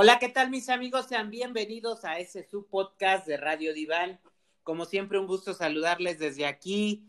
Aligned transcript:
Hola, 0.00 0.20
¿qué 0.20 0.28
tal 0.28 0.48
mis 0.48 0.68
amigos? 0.68 1.06
Sean 1.06 1.28
bienvenidos 1.28 2.04
a 2.04 2.20
ese 2.20 2.44
su 2.44 2.68
podcast 2.68 3.26
de 3.26 3.36
Radio 3.36 3.74
Diván. 3.74 4.20
Como 4.62 4.84
siempre, 4.84 5.18
un 5.18 5.26
gusto 5.26 5.54
saludarles 5.54 6.20
desde 6.20 6.46
aquí, 6.46 7.04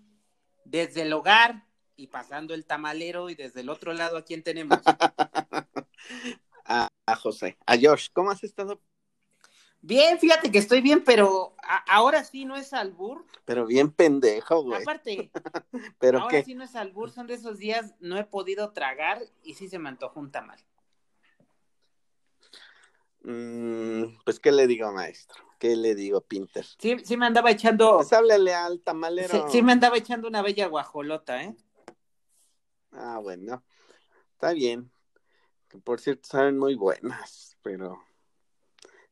desde 0.65 1.03
el 1.03 1.13
hogar 1.13 1.67
y 1.95 2.07
pasando 2.07 2.55
el 2.55 2.65
tamalero 2.65 3.29
y 3.29 3.35
desde 3.35 3.61
el 3.61 3.69
otro 3.69 3.93
lado, 3.93 4.17
¿a 4.17 4.25
quién 4.25 4.41
tenemos? 4.41 4.79
a, 6.65 6.87
a 7.05 7.15
José, 7.15 7.59
a 7.67 7.75
Josh, 7.79 8.07
¿cómo 8.11 8.31
has 8.31 8.43
estado? 8.43 8.81
Bien, 9.81 10.17
fíjate 10.17 10.51
que 10.51 10.57
estoy 10.57 10.81
bien, 10.81 11.03
pero 11.03 11.55
a- 11.61 11.85
ahora 11.95 12.23
sí 12.23 12.43
no 12.43 12.55
es 12.55 12.73
albur. 12.73 13.23
Pero 13.45 13.67
bien 13.67 13.91
pendejo, 13.91 14.63
güey. 14.63 14.81
Aparte, 14.81 15.29
¿Pero 15.99 16.21
ahora 16.21 16.39
qué? 16.39 16.43
sí 16.43 16.55
no 16.55 16.63
es 16.63 16.75
albur, 16.75 17.11
son 17.11 17.27
de 17.27 17.35
esos 17.35 17.59
días 17.59 17.93
no 17.99 18.17
he 18.17 18.23
podido 18.23 18.71
tragar 18.71 19.21
y 19.43 19.53
sí 19.53 19.69
se 19.69 19.77
me 19.77 19.89
antojó 19.89 20.19
un 20.19 20.31
tamal. 20.31 20.59
Mm, 23.23 24.17
pues, 24.23 24.39
¿qué 24.39 24.51
le 24.51 24.67
digo, 24.67 24.91
maestro? 24.91 25.43
¿Qué 25.59 25.75
le 25.75 25.93
digo, 25.93 26.21
Pinter? 26.21 26.65
Sí, 26.77 26.97
sí 27.03 27.17
me 27.17 27.25
andaba 27.25 27.51
echando, 27.51 27.97
Pues 27.97 28.13
háblale 28.13 28.53
al 28.53 28.77
sí, 28.77 28.83
tamalero. 28.83 29.49
sí 29.49 29.61
me 29.61 29.73
andaba 29.73 29.97
echando 29.97 30.27
una 30.27 30.41
bella 30.41 30.67
guajolota, 30.67 31.43
¿eh? 31.43 31.55
Ah, 32.91 33.19
bueno. 33.21 33.63
Está 34.33 34.53
bien. 34.53 34.89
Que 35.67 35.77
por 35.77 35.99
cierto, 35.99 36.27
saben 36.29 36.57
muy 36.57 36.75
buenas, 36.75 37.57
pero 37.61 38.01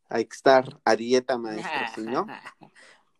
hay 0.09 0.25
que 0.25 0.35
estar 0.35 0.79
a 0.85 0.95
dieta, 0.95 1.37
maestro. 1.37 1.71
Si 1.93 2.01
no, 2.01 2.25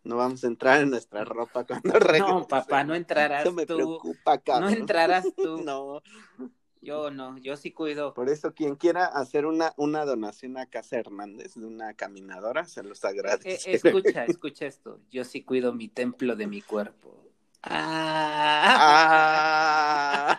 no 0.03 0.15
vamos 0.15 0.43
a 0.43 0.47
entrar 0.47 0.81
en 0.81 0.89
nuestra 0.89 1.25
ropa 1.25 1.65
cuando 1.65 1.91
regresemos. 1.99 2.41
No, 2.43 2.47
papá, 2.47 2.83
no 2.83 2.95
entrarás 2.95 3.41
Eso 3.41 3.51
me 3.51 3.65
tú. 3.65 3.75
preocupa, 3.75 4.37
cabrón. 4.39 4.71
No 4.71 4.77
entrarás 4.77 5.25
tú. 5.35 5.57
No, 5.65 6.01
Yo 6.87 7.11
no, 7.11 7.37
yo 7.39 7.57
sí 7.57 7.71
cuido. 7.71 8.13
por 8.13 8.29
eso 8.29 8.53
quien 8.53 8.75
quiera 8.77 9.05
hacer 9.07 9.45
una, 9.45 9.73
una 9.75 10.05
donación 10.05 10.57
a 10.57 10.67
Casa 10.67 10.97
Hernández 10.97 11.55
de 11.55 11.65
una 11.65 11.93
caminadora, 11.93 12.63
se 12.63 12.81
los 12.81 13.03
Eh, 13.03 13.07
agradece. 13.07 13.73
escucha, 13.73 14.23
escucha 14.23 14.65
esto. 14.67 15.01
Yo 15.11 15.25
sí 15.25 15.43
cuido 15.43 15.73
mi 15.73 15.89
templo 15.89 16.35
de 16.37 16.47
mi 16.47 16.61
cuerpo. 16.61 17.13
Ah. 17.63 18.77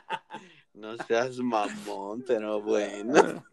Ah, 0.01 0.03
no 0.73 0.97
seas 1.07 1.37
mamón, 1.39 2.25
pero 2.27 2.63
bueno. 2.63 3.45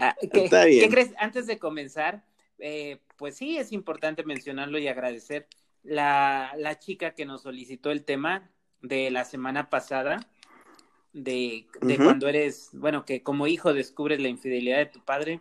Ah, 0.00 0.14
¿qué, 0.32 0.44
Está 0.44 0.64
bien. 0.66 0.80
qué 0.84 0.90
crees? 0.90 1.14
Antes 1.18 1.46
de 1.46 1.58
comenzar, 1.58 2.24
eh, 2.58 3.00
pues 3.16 3.36
sí, 3.36 3.56
es 3.56 3.72
importante 3.72 4.24
mencionarlo 4.24 4.78
y 4.78 4.88
agradecer 4.88 5.46
la, 5.82 6.52
la 6.58 6.78
chica 6.78 7.14
que 7.14 7.24
nos 7.26 7.42
solicitó 7.42 7.90
el 7.90 8.04
tema 8.04 8.50
de 8.82 9.10
la 9.10 9.24
semana 9.24 9.70
pasada, 9.70 10.18
de, 11.14 11.66
de 11.80 11.96
cuando 11.96 12.28
eres, 12.28 12.68
bueno, 12.74 13.06
que 13.06 13.22
como 13.22 13.46
hijo 13.46 13.72
descubres 13.72 14.20
la 14.20 14.28
infidelidad 14.28 14.78
de 14.78 14.86
tu 14.86 15.00
padre. 15.04 15.40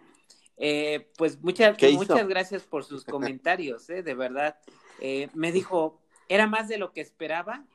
Eh, 0.58 1.10
pues 1.18 1.42
muchas, 1.42 1.76
muchas 1.94 2.28
gracias 2.28 2.64
por 2.64 2.86
sus 2.86 3.04
comentarios, 3.06 3.90
eh, 3.90 4.04
de 4.04 4.14
verdad. 4.14 4.58
Eh, 5.02 5.30
me 5.34 5.52
dijo, 5.52 6.00
era 6.30 6.48
más 6.48 6.70
de 6.70 6.78
lo 6.78 6.94
que 6.94 7.02
esperaba 7.02 7.66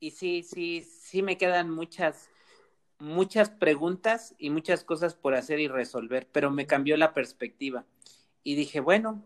y 0.00 0.12
sí, 0.12 0.42
sí, 0.42 0.82
sí 0.82 1.22
me 1.22 1.36
quedan 1.36 1.70
muchas, 1.70 2.30
muchas 2.98 3.50
preguntas 3.50 4.34
y 4.38 4.50
muchas 4.50 4.84
cosas 4.84 5.14
por 5.14 5.34
hacer 5.34 5.60
y 5.60 5.68
resolver, 5.68 6.28
pero 6.32 6.50
me 6.50 6.66
cambió 6.66 6.96
la 6.96 7.12
perspectiva. 7.14 7.84
Y 8.44 8.54
dije, 8.54 8.80
bueno, 8.80 9.24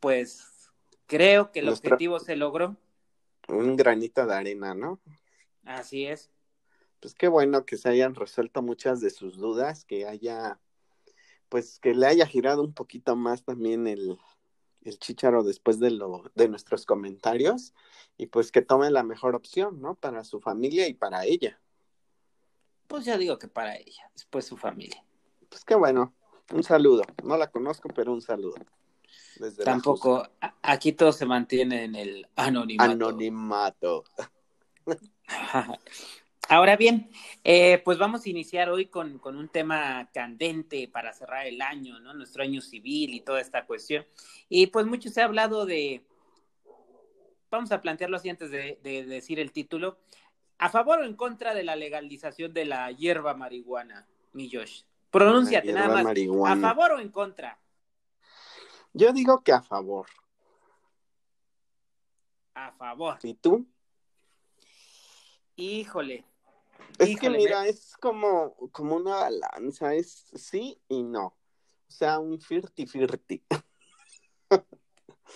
pues 0.00 0.70
creo 1.06 1.52
que 1.52 1.60
el 1.60 1.66
Nuestra- 1.66 1.90
objetivo 1.90 2.20
se 2.20 2.36
logró. 2.36 2.76
Un 3.48 3.76
granito 3.76 4.26
de 4.26 4.34
arena, 4.34 4.74
¿no? 4.74 5.00
Así 5.64 6.06
es. 6.06 6.30
Pues 7.04 7.12
qué 7.14 7.28
bueno 7.28 7.66
que 7.66 7.76
se 7.76 7.90
hayan 7.90 8.14
resuelto 8.14 8.62
muchas 8.62 9.02
de 9.02 9.10
sus 9.10 9.36
dudas, 9.36 9.84
que 9.84 10.06
haya, 10.06 10.58
pues 11.50 11.78
que 11.78 11.92
le 11.92 12.06
haya 12.06 12.24
girado 12.24 12.62
un 12.62 12.72
poquito 12.72 13.14
más 13.14 13.44
también 13.44 13.86
el, 13.86 14.18
el 14.80 14.98
chícharo 14.98 15.42
después 15.42 15.78
de 15.78 15.90
lo, 15.90 16.22
de 16.34 16.48
nuestros 16.48 16.86
comentarios, 16.86 17.74
y 18.16 18.28
pues 18.28 18.50
que 18.50 18.62
tome 18.62 18.90
la 18.90 19.02
mejor 19.02 19.34
opción, 19.34 19.82
¿no? 19.82 19.96
Para 19.96 20.24
su 20.24 20.40
familia 20.40 20.88
y 20.88 20.94
para 20.94 21.26
ella. 21.26 21.60
Pues 22.86 23.04
ya 23.04 23.18
digo 23.18 23.38
que 23.38 23.48
para 23.48 23.76
ella, 23.76 24.10
después 24.14 24.46
su 24.46 24.56
familia. 24.56 25.04
Pues 25.50 25.62
qué 25.62 25.74
bueno. 25.74 26.14
Un 26.54 26.62
saludo. 26.62 27.02
No 27.22 27.36
la 27.36 27.50
conozco, 27.50 27.90
pero 27.94 28.14
un 28.14 28.22
saludo. 28.22 28.54
Desde 29.36 29.62
Tampoco, 29.62 30.26
aquí 30.62 30.92
todo 30.92 31.12
se 31.12 31.26
mantiene 31.26 31.84
en 31.84 31.96
el 31.96 32.26
anonimato. 32.34 32.90
Anonimato. 32.90 34.04
Ahora 36.48 36.76
bien, 36.76 37.10
eh, 37.42 37.80
pues 37.84 37.98
vamos 37.98 38.24
a 38.24 38.28
iniciar 38.28 38.68
hoy 38.68 38.86
con, 38.86 39.18
con 39.18 39.36
un 39.36 39.48
tema 39.48 40.10
candente 40.12 40.88
para 40.88 41.12
cerrar 41.12 41.46
el 41.46 41.60
año, 41.62 41.98
¿no? 42.00 42.12
Nuestro 42.12 42.42
año 42.42 42.60
civil 42.60 43.14
y 43.14 43.20
toda 43.20 43.40
esta 43.40 43.66
cuestión. 43.66 44.04
Y 44.48 44.66
pues 44.66 44.86
mucho 44.86 45.08
se 45.08 45.22
ha 45.22 45.24
hablado 45.24 45.64
de, 45.64 46.04
vamos 47.50 47.72
a 47.72 47.80
plantearlo 47.80 48.16
así 48.16 48.28
antes 48.28 48.50
de, 48.50 48.78
de 48.82 49.04
decir 49.04 49.40
el 49.40 49.52
título, 49.52 49.98
¿a 50.58 50.68
favor 50.68 51.00
o 51.00 51.04
en 51.04 51.16
contra 51.16 51.54
de 51.54 51.64
la 51.64 51.76
legalización 51.76 52.52
de 52.52 52.66
la 52.66 52.90
hierba 52.92 53.34
marihuana, 53.34 54.06
mi 54.32 54.50
Josh? 54.50 54.82
Pronúnciate 55.10 55.72
nada 55.72 55.94
más. 55.94 56.04
marihuana. 56.04 56.68
¿A 56.70 56.74
favor 56.74 56.92
o 56.92 57.00
en 57.00 57.10
contra? 57.10 57.58
Yo 58.92 59.12
digo 59.12 59.42
que 59.42 59.52
a 59.52 59.62
favor. 59.62 60.06
A 62.54 62.72
favor. 62.72 63.18
¿Y 63.22 63.34
tú? 63.34 63.66
Híjole. 65.56 66.24
Es 66.98 67.08
Híjole, 67.08 67.38
que 67.38 67.44
mira, 67.44 67.66
es 67.66 67.96
como, 67.96 68.54
como 68.70 68.96
una 68.96 69.16
balanza, 69.16 69.94
es 69.94 70.26
sí 70.34 70.80
y 70.88 71.02
no. 71.02 71.26
O 71.26 71.90
sea, 71.90 72.18
un 72.18 72.38
50-50, 72.38 73.42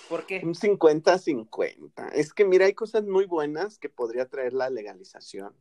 ¿Por 0.08 0.26
qué? 0.26 0.41
un 0.44 0.54
50-50. 0.54 2.10
Es 2.12 2.32
que 2.32 2.44
mira, 2.44 2.66
hay 2.66 2.74
cosas 2.74 3.04
muy 3.04 3.26
buenas 3.26 3.78
que 3.78 3.88
podría 3.88 4.28
traer 4.28 4.52
la 4.52 4.70
legalización, 4.70 5.54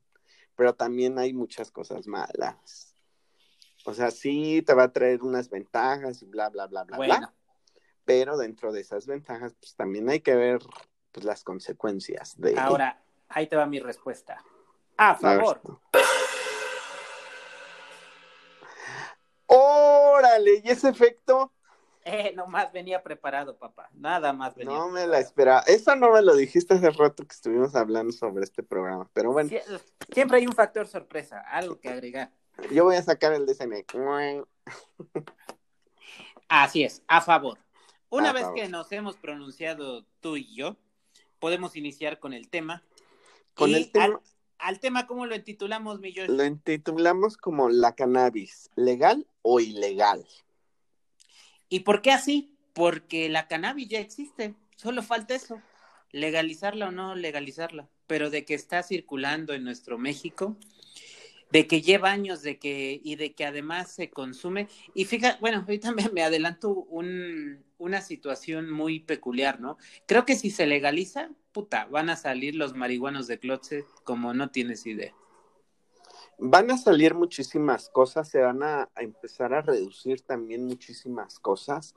pero 0.56 0.76
también 0.76 1.18
hay 1.20 1.34
muchas 1.34 1.72
cosas 1.72 2.08
malas. 2.08 2.96
O 3.86 3.94
sea, 3.94 4.12
sí 4.12 4.62
te 4.64 4.74
va 4.74 4.84
a 4.84 4.92
traer 4.92 5.24
unas 5.24 5.50
ventajas 5.50 6.22
y 6.22 6.26
bla, 6.26 6.50
bla, 6.50 6.68
bla, 6.68 6.84
bla, 6.84 6.98
Bueno, 6.98 7.18
bla, 7.18 7.34
pero 8.06 8.38
dentro 8.38 8.72
de 8.72 8.82
esas 8.82 9.08
ventajas, 9.08 9.56
pues 9.60 9.76
también 9.76 10.10
hay 10.10 10.22
que 10.22 10.36
ver 10.36 10.60
pues, 11.12 11.26
las 11.26 11.44
consecuencias 11.44 12.40
de... 12.40 12.58
ahora, 12.58 13.04
ahí 13.30 13.48
te 13.48 13.56
va 13.56 13.66
mi 13.66 13.80
respuesta. 13.80 14.44
A 14.98 15.16
favor. 15.16 15.62
¡Órale! 19.46 20.62
¿Y 20.64 20.70
ese 20.70 20.90
efecto? 20.90 21.54
Eh, 22.04 22.34
nomás 22.36 22.72
venía 22.72 23.04
preparado, 23.04 23.58
papá. 23.58 23.90
Nada 23.94 24.32
más 24.34 24.56
venía. 24.56 24.74
No 24.74 24.90
me 24.90 25.06
la 25.08 25.20
esperaba. 25.20 25.62
Eso 25.68 25.96
no 25.96 26.12
me 26.12 26.22
lo 26.22 26.36
dijiste 26.36 26.74
hace 26.74 26.90
rato 26.90 27.26
que 27.26 27.34
estuvimos 27.36 27.76
hablando 27.76 28.14
sobre 28.14 28.44
este 28.46 28.64
programa. 28.64 29.10
Pero 29.14 29.32
bueno, 29.34 29.50
Sie- 29.50 29.62
Siempre 30.14 30.38
hay 30.38 30.48
un 30.48 30.54
factor 30.54 30.88
sorpresa, 30.88 31.42
algo 31.42 31.80
que 31.80 31.90
agregar. 31.90 32.32
yo 32.72 32.86
voy 32.86 32.96
a 32.96 33.04
sacar 33.04 33.34
el 33.34 33.46
DCN. 33.46 33.86
Así 36.48 36.84
es, 36.84 37.04
a 37.08 37.20
favor. 37.22 37.60
Una 38.10 38.30
A 38.30 38.34
vez 38.34 38.44
favor. 38.44 38.56
que 38.58 38.70
nos 38.70 38.90
hemos 38.94 39.18
pronunciado 39.18 40.06
tú 40.22 40.38
y 40.38 40.56
yo, 40.56 40.78
podemos 41.40 41.76
iniciar 41.76 42.20
con 42.20 42.32
el 42.34 42.50
tema. 42.50 42.84
Con 43.54 43.70
Y 43.72 43.76
el 43.76 43.92
tema, 43.92 44.06
Al, 44.06 44.20
al 44.60 44.80
tema, 44.80 45.08
¿cómo 45.08 45.26
lo 45.26 45.36
intitulamos, 45.36 46.00
mi 46.00 46.14
Josh? 46.14 46.30
lo 46.30 46.46
intitulamos 46.46 47.38
como 47.38 47.70
la 47.70 47.96
cannabis, 47.96 48.70
¿legal 48.76 49.28
o 49.42 49.60
ilegal? 49.60 50.26
¿Y 51.70 51.82
por 51.82 52.02
qué 52.02 52.12
así? 52.12 52.58
Porque 52.74 53.30
la 53.30 53.48
cannabis 53.48 53.90
ya 53.90 54.00
existe, 54.00 54.56
solo 54.76 55.04
falta 55.04 55.36
eso, 55.36 55.62
legalizarla 56.12 56.90
o 56.90 56.92
no 56.92 57.16
legalizarla, 57.16 57.90
pero 58.08 58.30
de 58.30 58.46
que 58.46 58.54
está 58.54 58.84
circulando 58.84 59.54
en 59.54 59.64
nuestro 59.64 59.98
México, 59.98 60.58
de 61.52 61.68
que 61.68 61.82
lleva 61.82 62.12
años 62.12 62.42
de 62.42 62.60
que 62.60 63.00
y 63.04 63.16
de 63.16 63.34
que 63.34 63.46
además 63.46 63.92
se 63.92 64.10
consume 64.10 64.68
y 64.94 65.06
fíjate, 65.06 65.40
bueno, 65.40 65.60
ahorita 65.68 65.92
me, 65.92 66.10
me 66.10 66.24
adelanto 66.24 66.70
un, 66.70 67.64
una 67.78 68.02
situación 68.02 68.70
muy 68.70 69.00
peculiar, 69.00 69.60
¿no? 69.60 69.78
Creo 70.06 70.26
que 70.26 70.36
si 70.36 70.50
se 70.50 70.66
legaliza, 70.66 71.30
puta, 71.52 71.86
van 71.86 72.10
a 72.10 72.16
salir 72.16 72.56
los 72.56 72.74
marihuanos 72.76 73.28
de 73.28 73.40
closet 73.40 73.86
como 74.04 74.34
no 74.34 74.50
tienes 74.50 74.86
idea. 74.86 75.14
Van 76.40 76.70
a 76.70 76.78
salir 76.78 77.16
muchísimas 77.16 77.90
cosas, 77.90 78.30
se 78.30 78.40
van 78.40 78.62
a, 78.62 78.90
a 78.94 79.02
empezar 79.02 79.54
a 79.54 79.62
reducir 79.62 80.22
también 80.22 80.66
muchísimas 80.66 81.40
cosas, 81.40 81.96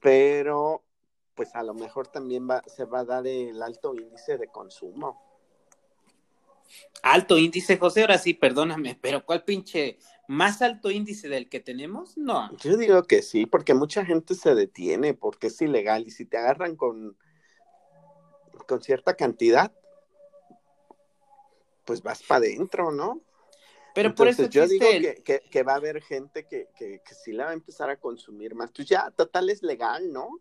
pero 0.00 0.84
pues 1.34 1.54
a 1.54 1.62
lo 1.62 1.74
mejor 1.74 2.06
también 2.08 2.48
va, 2.48 2.62
se 2.66 2.84
va 2.84 3.00
a 3.00 3.04
dar 3.04 3.26
el 3.26 3.60
alto 3.62 3.94
índice 3.94 4.38
de 4.38 4.48
consumo. 4.48 5.23
Alto 7.02 7.38
índice, 7.38 7.76
José, 7.76 8.00
ahora 8.02 8.18
sí, 8.18 8.32
perdóname, 8.34 8.98
pero 9.00 9.24
¿cuál 9.26 9.44
pinche 9.44 9.98
más 10.26 10.62
alto 10.62 10.90
índice 10.90 11.28
del 11.28 11.48
que 11.50 11.60
tenemos? 11.60 12.16
No. 12.16 12.56
Yo 12.58 12.76
digo 12.76 13.02
que 13.04 13.20
sí, 13.22 13.44
porque 13.46 13.74
mucha 13.74 14.04
gente 14.06 14.34
se 14.34 14.54
detiene 14.54 15.12
porque 15.14 15.48
es 15.48 15.60
ilegal 15.60 16.06
y 16.06 16.10
si 16.10 16.24
te 16.24 16.38
agarran 16.38 16.76
con, 16.76 17.16
con 18.66 18.80
cierta 18.82 19.14
cantidad, 19.16 19.70
pues 21.84 22.02
vas 22.02 22.22
para 22.22 22.38
adentro, 22.38 22.90
¿no? 22.90 23.20
Pero 23.94 24.14
por 24.14 24.26
eso 24.26 24.48
yo 24.48 24.66
digo 24.66 24.86
existe 24.86 25.08
el- 25.10 25.14
que, 25.16 25.22
que- 25.22 25.50
que 25.50 25.62
va 25.62 25.74
a 25.74 25.76
haber 25.76 26.02
gente 26.02 26.46
que, 26.46 26.68
que, 26.76 27.00
que 27.06 27.14
sí 27.14 27.32
la 27.32 27.44
va 27.44 27.50
a 27.50 27.54
empezar 27.54 27.90
a 27.90 28.00
consumir 28.00 28.54
más. 28.54 28.72
Pues 28.72 28.88
ya, 28.88 29.10
total 29.10 29.50
es 29.50 29.62
legal, 29.62 30.12
¿no? 30.12 30.40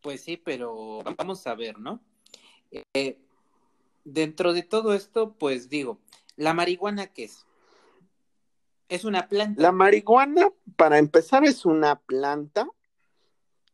Pues 0.00 0.22
sí, 0.22 0.36
pero 0.36 1.02
vamos 1.16 1.46
a 1.46 1.54
ver, 1.54 1.78
¿no? 1.78 2.00
Eh, 2.94 3.18
dentro 4.12 4.52
de 4.52 4.62
todo 4.62 4.94
esto, 4.94 5.34
pues 5.34 5.68
digo, 5.68 5.98
¿la 6.36 6.54
marihuana 6.54 7.08
qué 7.08 7.24
es? 7.24 7.46
Es 8.88 9.04
una 9.04 9.28
planta. 9.28 9.60
La 9.60 9.72
marihuana, 9.72 10.50
para 10.76 10.98
empezar, 10.98 11.44
es 11.44 11.66
una 11.66 12.00
planta 12.00 12.68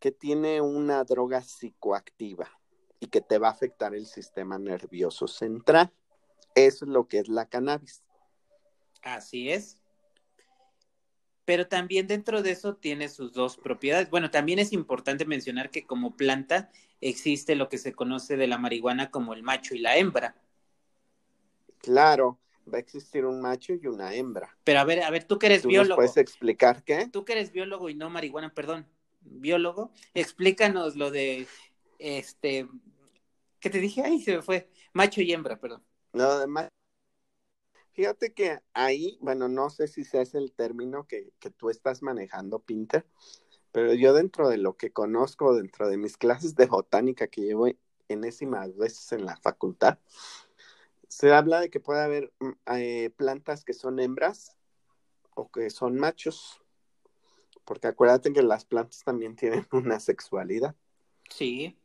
que 0.00 0.10
tiene 0.10 0.60
una 0.60 1.04
droga 1.04 1.40
psicoactiva 1.42 2.50
y 3.00 3.06
que 3.06 3.20
te 3.20 3.38
va 3.38 3.48
a 3.48 3.52
afectar 3.52 3.94
el 3.94 4.06
sistema 4.06 4.58
nervioso 4.58 5.28
central. 5.28 5.92
Eso 6.54 6.84
es 6.84 6.90
lo 6.90 7.06
que 7.06 7.20
es 7.20 7.28
la 7.28 7.46
cannabis. 7.46 8.02
Así 9.02 9.50
es. 9.50 9.83
Pero 11.44 11.66
también 11.68 12.06
dentro 12.06 12.42
de 12.42 12.52
eso 12.52 12.74
tiene 12.76 13.08
sus 13.08 13.32
dos 13.32 13.56
propiedades. 13.56 14.10
Bueno, 14.10 14.30
también 14.30 14.58
es 14.58 14.72
importante 14.72 15.26
mencionar 15.26 15.70
que 15.70 15.84
como 15.84 16.16
planta 16.16 16.70
existe 17.00 17.54
lo 17.54 17.68
que 17.68 17.78
se 17.78 17.92
conoce 17.92 18.36
de 18.36 18.46
la 18.46 18.58
marihuana 18.58 19.10
como 19.10 19.34
el 19.34 19.42
macho 19.42 19.74
y 19.74 19.78
la 19.78 19.96
hembra. 19.96 20.36
Claro, 21.82 22.38
va 22.72 22.78
a 22.78 22.80
existir 22.80 23.26
un 23.26 23.40
macho 23.42 23.74
y 23.74 23.86
una 23.86 24.14
hembra. 24.14 24.56
Pero 24.64 24.80
a 24.80 24.84
ver, 24.84 25.02
a 25.02 25.10
ver, 25.10 25.24
tú 25.24 25.38
que 25.38 25.46
eres 25.46 25.62
¿Tú 25.62 25.68
nos 25.68 25.72
biólogo, 25.72 25.96
puedes 25.96 26.16
explicar 26.16 26.82
qué? 26.82 27.08
tú 27.08 27.24
que 27.24 27.32
eres 27.32 27.52
biólogo 27.52 27.90
y 27.90 27.94
no 27.94 28.08
marihuana, 28.08 28.54
perdón, 28.54 28.86
biólogo, 29.20 29.92
explícanos 30.14 30.96
lo 30.96 31.10
de 31.10 31.46
este, 31.98 32.66
¿qué 33.60 33.70
te 33.70 33.80
dije? 33.80 34.02
Ay, 34.02 34.20
se 34.22 34.36
me 34.36 34.42
fue. 34.42 34.70
Macho 34.94 35.20
y 35.20 35.32
hembra, 35.32 35.58
perdón. 35.58 35.82
No, 36.12 36.24
además, 36.24 36.68
fíjate 37.94 38.34
que 38.34 38.60
ahí, 38.74 39.18
bueno, 39.20 39.48
no 39.48 39.70
sé 39.70 39.88
si 39.88 40.02
es 40.02 40.34
el 40.34 40.52
término 40.52 41.06
que, 41.06 41.32
que 41.38 41.50
tú 41.50 41.70
estás 41.70 42.02
manejando, 42.02 42.58
Pinter, 42.58 43.06
pero 43.72 43.94
yo 43.94 44.12
dentro 44.12 44.48
de 44.48 44.58
lo 44.58 44.76
que 44.76 44.92
conozco, 44.92 45.54
dentro 45.54 45.88
de 45.88 45.96
mis 45.96 46.16
clases 46.18 46.54
de 46.54 46.66
botánica 46.66 47.28
que 47.28 47.42
llevo 47.42 47.68
enésimas 48.08 48.76
veces 48.76 49.12
en 49.12 49.24
la 49.24 49.36
facultad, 49.36 49.98
se 51.08 51.32
habla 51.32 51.60
de 51.60 51.70
que 51.70 51.80
puede 51.80 52.02
haber 52.02 52.32
mm, 52.40 52.50
eh, 52.76 53.10
plantas 53.16 53.64
que 53.64 53.72
son 53.72 54.00
hembras 54.00 54.56
o 55.34 55.50
que 55.50 55.70
son 55.70 55.96
machos, 55.96 56.60
porque 57.64 57.86
acuérdate 57.86 58.32
que 58.32 58.42
las 58.42 58.64
plantas 58.64 59.02
también 59.04 59.36
tienen 59.36 59.66
una 59.72 60.00
sexualidad. 60.00 60.74
Sí. 61.30 61.76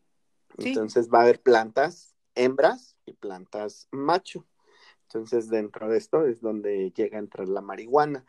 Sí. 0.58 0.70
Entonces 0.70 1.10
va 1.10 1.20
a 1.20 1.24
haber 1.24 1.42
plantas 1.42 2.16
hembras 2.36 2.96
y 3.06 3.14
plantas 3.14 3.88
macho. 3.92 4.46
Entonces 5.12 5.50
dentro 5.50 5.90
de 5.90 5.98
esto 5.98 6.28
es 6.28 6.40
donde 6.40 6.92
llega 6.96 7.18
a 7.18 7.22
entrar 7.22 7.48
la 7.48 7.62
marihuana. 7.62 8.26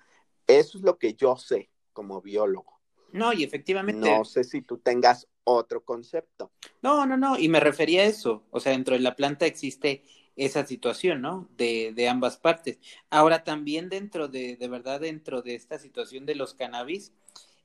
Eso 0.46 0.78
es 0.78 0.84
lo 0.84 0.98
que 0.98 1.12
yo 1.12 1.36
sé 1.36 1.68
como 1.92 2.22
biólogo. 2.22 2.80
No, 3.12 3.34
y 3.34 3.44
efectivamente. 3.44 4.08
No 4.08 4.24
sé 4.24 4.44
si 4.44 4.62
tú 4.62 4.78
tengas 4.78 5.28
otro 5.44 5.84
concepto. 5.84 6.52
No, 6.80 7.04
no, 7.04 7.18
no, 7.18 7.38
y 7.38 7.50
me 7.50 7.60
refería 7.60 8.02
a 8.02 8.06
eso. 8.06 8.44
O 8.50 8.60
sea, 8.60 8.72
dentro 8.72 8.94
de 8.94 9.00
la 9.00 9.14
planta 9.14 9.44
existe 9.44 10.04
esa 10.36 10.64
situación, 10.64 11.20
¿no? 11.20 11.50
De, 11.58 11.92
de 11.94 12.08
ambas 12.08 12.38
partes. 12.38 12.78
Ahora, 13.10 13.44
también 13.44 13.90
dentro 13.90 14.28
de, 14.28 14.56
de 14.56 14.68
verdad, 14.68 15.00
dentro 15.00 15.42
de 15.42 15.56
esta 15.56 15.78
situación 15.78 16.24
de 16.24 16.34
los 16.34 16.54
cannabis, 16.54 17.12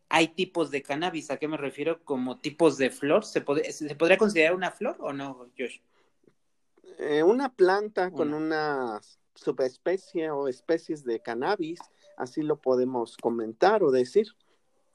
hay 0.10 0.28
tipos 0.28 0.72
de 0.72 0.82
cannabis. 0.82 1.32
¿A 1.32 1.38
qué 1.38 1.48
me 1.48 1.58
refiero? 1.58 2.04
Como 2.04 2.40
tipos 2.40 2.78
de 2.78 2.90
flor. 2.90 3.24
¿Se, 3.24 3.40
pod 3.40 3.60
¿se 3.62 3.96
podría 3.96 4.18
considerar 4.18 4.56
una 4.56 4.72
flor 4.72 4.98
o 5.00 5.14
no, 5.14 5.48
Josh? 5.58 5.80
Eh, 7.00 7.24
una 7.24 7.54
planta 7.54 8.12
con 8.12 8.34
Una. 8.34 9.02
subespecie 9.34 10.30
o 10.32 10.48
especies 10.48 11.04
de 11.04 11.20
cannabis, 11.20 11.80
así 12.18 12.42
lo 12.42 12.62
podemos 12.62 13.18
comentar 13.18 13.84
o 13.84 13.92
decir. 13.92 14.28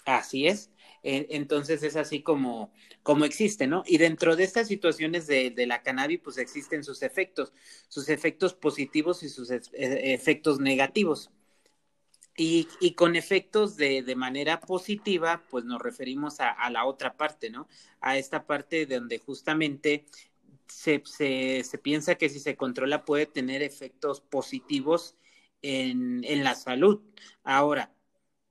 Así 0.07 0.47
es. 0.47 0.71
Eh, 1.03 1.27
Entonces 1.31 1.83
es 1.83 1.97
así 1.97 2.23
como, 2.23 2.73
como 3.03 3.25
existe, 3.25 3.67
¿no? 3.67 3.83
Y 3.87 3.99
dentro 3.99 4.37
de 4.37 4.45
estas 4.45 4.69
situaciones 4.69 5.27
de, 5.27 5.51
de 5.51 5.67
la 5.67 5.83
cannabis, 5.83 6.21
pues 6.23 6.39
existen 6.39 6.85
sus 6.85 7.03
efectos, 7.03 7.53
sus 7.89 8.09
efectos 8.09 8.55
positivos 8.55 9.23
y 9.23 9.29
sus 9.29 9.51
e- 9.51 9.61
efectos 9.73 10.59
negativos. 10.59 11.31
Y, 12.37 12.69
y 12.81 12.95
con 12.95 13.17
efectos 13.17 13.77
de, 13.77 14.03
de, 14.03 14.17
manera 14.17 14.61
positiva, 14.61 15.43
pues 15.51 15.65
nos 15.65 15.83
referimos 15.83 16.41
a, 16.41 16.51
a, 16.51 16.71
la 16.71 16.87
otra 16.87 17.17
parte, 17.17 17.51
¿no? 17.51 17.69
A 18.01 18.17
esta 18.17 18.47
parte 18.47 18.87
donde 18.87 19.19
justamente 19.19 20.07
se, 20.71 21.03
se, 21.65 21.79
piensa 21.79 22.15
que 22.17 22.29
si 22.29 22.41
se 22.41 22.57
controla 22.57 23.05
puede 23.05 23.27
tener 23.27 23.63
efectos 23.63 24.21
positivos 24.21 25.17
en, 25.63 26.25
en 26.25 26.45
la 26.45 26.55
salud. 26.55 27.01
Ahora, 27.43 27.93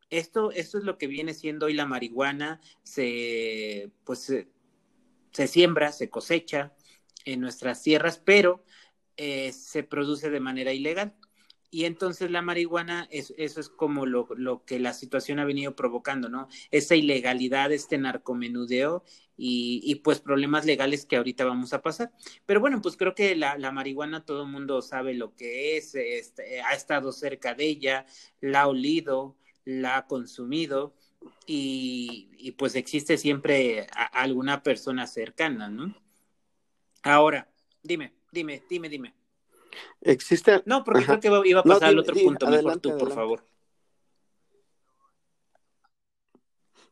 esto, 0.09 0.51
esto 0.51 0.77
es 0.77 0.83
lo 0.83 0.97
que 0.97 1.07
viene 1.07 1.33
siendo 1.33 1.67
hoy 1.67 1.73
la 1.73 1.85
marihuana, 1.85 2.61
se, 2.83 3.91
pues, 4.03 4.19
se, 4.19 4.47
se 5.31 5.47
siembra, 5.47 5.91
se 5.91 6.09
cosecha 6.09 6.73
en 7.25 7.41
nuestras 7.41 7.83
tierras, 7.83 8.19
pero 8.23 8.63
eh, 9.17 9.51
se 9.53 9.83
produce 9.83 10.29
de 10.29 10.39
manera 10.39 10.73
ilegal. 10.73 11.15
Y 11.71 11.85
entonces 11.85 12.31
la 12.31 12.41
marihuana, 12.41 13.07
es, 13.11 13.33
eso 13.37 13.59
es 13.59 13.69
como 13.69 14.07
lo, 14.07 14.27
lo, 14.35 14.65
que 14.65 14.79
la 14.79 14.93
situación 14.93 15.37
ha 15.39 15.45
venido 15.45 15.75
provocando, 15.75 16.27
¿no? 16.27 16.47
Esa 16.71 16.95
ilegalidad, 16.95 17.71
este 17.71 17.99
narcomenudeo 17.99 19.03
y, 19.37 19.81
y, 19.83 19.95
pues 19.95 20.19
problemas 20.19 20.65
legales 20.65 21.05
que 21.05 21.17
ahorita 21.17 21.45
vamos 21.45 21.73
a 21.73 21.81
pasar. 21.83 22.11
Pero 22.47 22.59
bueno, 22.59 22.81
pues 22.81 22.97
creo 22.97 23.13
que 23.13 23.35
la, 23.35 23.57
la 23.57 23.71
marihuana 23.71 24.25
todo 24.25 24.43
el 24.43 24.49
mundo 24.49 24.81
sabe 24.81 25.13
lo 25.13 25.35
que 25.35 25.77
es, 25.77 25.93
este, 25.93 26.61
ha 26.61 26.73
estado 26.73 27.11
cerca 27.11 27.53
de 27.53 27.65
ella, 27.67 28.05
la 28.41 28.61
ha 28.61 28.67
olido, 28.67 29.37
la 29.63 29.97
ha 29.97 30.07
consumido 30.07 30.95
y, 31.45 32.29
y 32.39 32.51
pues 32.53 32.75
existe 32.75 33.17
siempre 33.17 33.87
alguna 34.13 34.63
persona 34.63 35.05
cercana, 35.05 35.69
¿no? 35.69 35.95
Ahora, 37.03 37.47
dime, 37.83 38.13
dime, 38.31 38.63
dime, 38.69 38.89
dime. 38.89 39.18
Existe. 40.01 40.63
No, 40.65 40.83
porque 40.83 41.01
Ajá. 41.03 41.19
creo 41.19 41.41
que 41.41 41.49
iba 41.49 41.61
a 41.61 41.63
pasar 41.63 41.81
no, 41.81 41.87
al 41.87 41.99
otro 41.99 42.15
punto. 42.15 42.47
Adelante, 42.47 42.67
Mejor 42.67 42.81
tú, 42.81 42.89
adelante. 42.89 43.05
por 43.05 43.15
favor. 43.15 43.43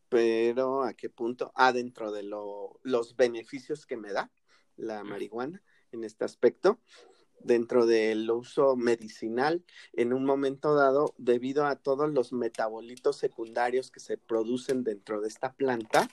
Pero, 0.10 0.84
¿a 0.84 0.94
qué 0.94 1.10
punto? 1.10 1.52
Ah, 1.56 1.74
dentro 1.74 2.12
de 2.12 2.24
lo, 2.24 2.80
los 2.84 3.16
beneficios 3.16 3.86
que 3.86 3.98
me 3.98 4.14
da 4.14 4.32
la 4.78 5.04
marihuana 5.04 5.62
en 5.92 6.04
este 6.04 6.24
aspecto, 6.24 6.80
dentro 7.40 7.86
del 7.86 8.30
uso 8.32 8.76
medicinal, 8.76 9.64
en 9.94 10.14
un 10.14 10.26
momento 10.26 10.76
dado, 10.76 11.14
debido 11.18 11.66
a 11.66 11.76
todos 11.76 12.12
los 12.12 12.32
metabolitos 12.32 13.18
secundarios 13.18 13.92
que 13.92 14.00
se 14.00 14.18
producen 14.18 14.84
dentro 14.84 15.22
de 15.22 15.28
esta 15.28 15.54
planta, 15.54 16.10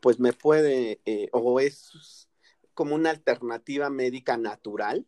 pues 0.00 0.18
me 0.18 0.32
puede, 0.32 1.00
eh, 1.04 1.28
o 1.32 1.60
es 1.60 2.28
como 2.74 2.94
una 2.94 3.10
alternativa 3.10 3.90
médica 3.90 4.36
natural 4.38 5.06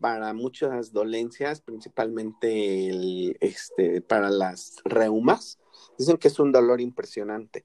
para 0.00 0.32
muchas 0.32 0.92
dolencias, 0.92 1.60
principalmente 1.60 2.88
el, 2.88 3.36
este, 3.40 4.00
para 4.00 4.30
las 4.30 4.76
reumas. 4.84 5.58
Dicen 5.98 6.16
que 6.16 6.28
es 6.28 6.38
un 6.38 6.52
dolor 6.52 6.80
impresionante, 6.80 7.64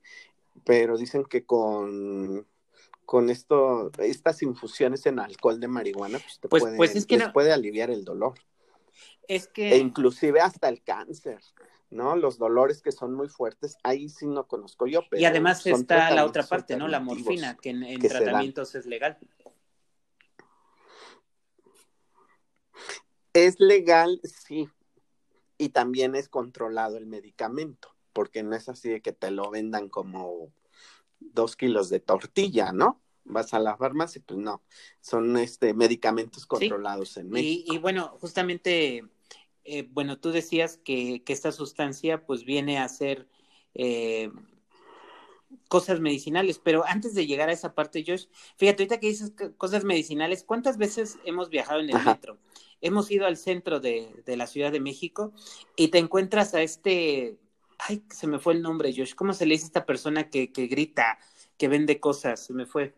pero 0.65 0.97
dicen 0.97 1.23
que 1.25 1.45
con, 1.45 2.47
con 3.05 3.29
esto, 3.29 3.91
estas 3.99 4.41
infusiones 4.41 5.05
en 5.05 5.19
alcohol 5.19 5.59
de 5.59 5.67
marihuana, 5.67 6.19
pues, 6.19 6.39
te 6.39 6.47
pues, 6.47 6.63
puede, 6.63 6.77
pues 6.77 6.95
es 6.95 7.05
que 7.05 7.17
les 7.17 7.27
no, 7.27 7.33
puede 7.33 7.53
aliviar 7.53 7.91
el 7.91 8.03
dolor. 8.03 8.33
Es 9.27 9.47
que... 9.47 9.73
E 9.73 9.77
inclusive 9.77 10.41
hasta 10.41 10.69
el 10.69 10.83
cáncer. 10.83 11.39
¿no? 11.93 12.15
Los 12.15 12.39
dolores 12.39 12.81
que 12.81 12.91
son 12.91 13.13
muy 13.13 13.29
fuertes, 13.29 13.77
ahí 13.83 14.09
sí 14.09 14.25
no 14.25 14.47
conozco 14.47 14.87
yo. 14.87 15.01
Pero 15.09 15.21
y 15.21 15.25
además 15.25 15.65
está 15.65 16.09
la 16.09 16.25
otra 16.25 16.41
parte, 16.41 16.75
¿no? 16.75 16.87
La 16.87 16.99
morfina, 16.99 17.55
que 17.55 17.69
en, 17.69 17.83
en 17.83 17.99
que 17.99 18.09
tratamientos 18.09 18.73
es 18.73 18.87
legal. 18.87 19.19
Es 23.33 23.59
legal, 23.59 24.21
sí, 24.23 24.69
y 25.57 25.69
también 25.69 26.15
es 26.15 26.29
controlado 26.29 26.97
el 26.97 27.05
medicamento, 27.05 27.95
porque 28.11 28.43
no 28.43 28.55
es 28.55 28.69
así 28.69 28.89
de 28.89 29.01
que 29.01 29.11
te 29.11 29.31
lo 29.31 29.49
vendan 29.49 29.89
como 29.89 30.51
dos 31.19 31.55
kilos 31.55 31.89
de 31.89 31.99
tortilla, 31.99 32.71
¿no? 32.71 33.01
Vas 33.23 33.53
a 33.53 33.59
la 33.59 33.77
farmacia, 33.77 34.21
pues 34.25 34.39
no, 34.39 34.61
son 34.99 35.37
este 35.37 35.73
medicamentos 35.73 36.45
controlados 36.45 37.13
sí. 37.13 37.21
en 37.21 37.29
México. 37.29 37.73
Y, 37.73 37.75
y 37.75 37.79
bueno, 37.79 38.17
justamente, 38.19 39.05
eh, 39.63 39.87
bueno, 39.89 40.19
tú 40.19 40.31
decías 40.31 40.77
que, 40.77 41.23
que, 41.23 41.31
esta 41.31 41.51
sustancia 41.51 42.25
pues 42.25 42.43
viene 42.43 42.79
a 42.79 42.89
ser 42.89 43.29
eh, 43.73 44.29
cosas 45.69 45.99
medicinales, 46.01 46.59
pero 46.59 46.85
antes 46.85 47.15
de 47.15 47.25
llegar 47.25 47.49
a 47.49 47.53
esa 47.53 47.73
parte, 47.73 48.03
Josh, 48.05 48.25
fíjate, 48.57 48.83
ahorita 48.83 48.99
que 48.99 49.07
dices 49.07 49.31
cosas 49.57 49.85
medicinales, 49.85 50.43
¿cuántas 50.43 50.77
veces 50.77 51.17
hemos 51.23 51.49
viajado 51.49 51.79
en 51.79 51.89
el 51.89 51.95
Ajá. 51.95 52.11
metro? 52.11 52.37
Hemos 52.83 53.09
ido 53.09 53.25
al 53.25 53.37
centro 53.37 53.79
de, 53.79 54.13
de, 54.25 54.37
la 54.37 54.45
Ciudad 54.45 54.71
de 54.71 54.79
México 54.79 55.33
y 55.75 55.87
te 55.87 55.97
encuentras 55.97 56.53
a 56.53 56.61
este, 56.61 57.37
ay, 57.79 58.03
se 58.09 58.27
me 58.27 58.39
fue 58.39 58.53
el 58.53 58.61
nombre, 58.61 58.93
Josh, 58.95 59.15
¿cómo 59.15 59.33
se 59.33 59.45
le 59.45 59.53
dice 59.53 59.65
a 59.65 59.67
esta 59.67 59.85
persona 59.85 60.29
que, 60.29 60.51
que 60.51 60.67
grita, 60.67 61.17
que 61.57 61.69
vende 61.69 61.99
cosas? 61.99 62.45
Se 62.45 62.53
me 62.53 62.65
fue. 62.65 62.93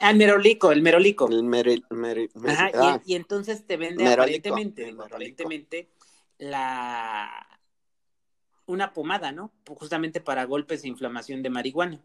el 0.00 0.16
merolico, 0.16 0.72
el 0.72 0.82
merolico. 0.82 1.28
El 1.28 1.44
mere, 1.44 1.80
mere, 1.90 2.28
Ajá, 2.44 2.70
y- 2.70 2.72
ah, 2.74 3.02
y, 3.06 3.14
entonces 3.14 3.64
te 3.66 3.76
vende 3.76 4.04
Merolico, 4.04 4.48
aparentemente, 4.48 4.82
merolico. 4.82 5.04
aparentemente 5.04 5.88
la 6.38 7.46
una 8.66 8.92
pomada, 8.92 9.32
¿no? 9.32 9.52
Justamente 9.66 10.20
para 10.20 10.44
golpes 10.44 10.84
e 10.84 10.88
inflamación 10.88 11.42
de 11.42 11.50
marihuana. 11.50 12.00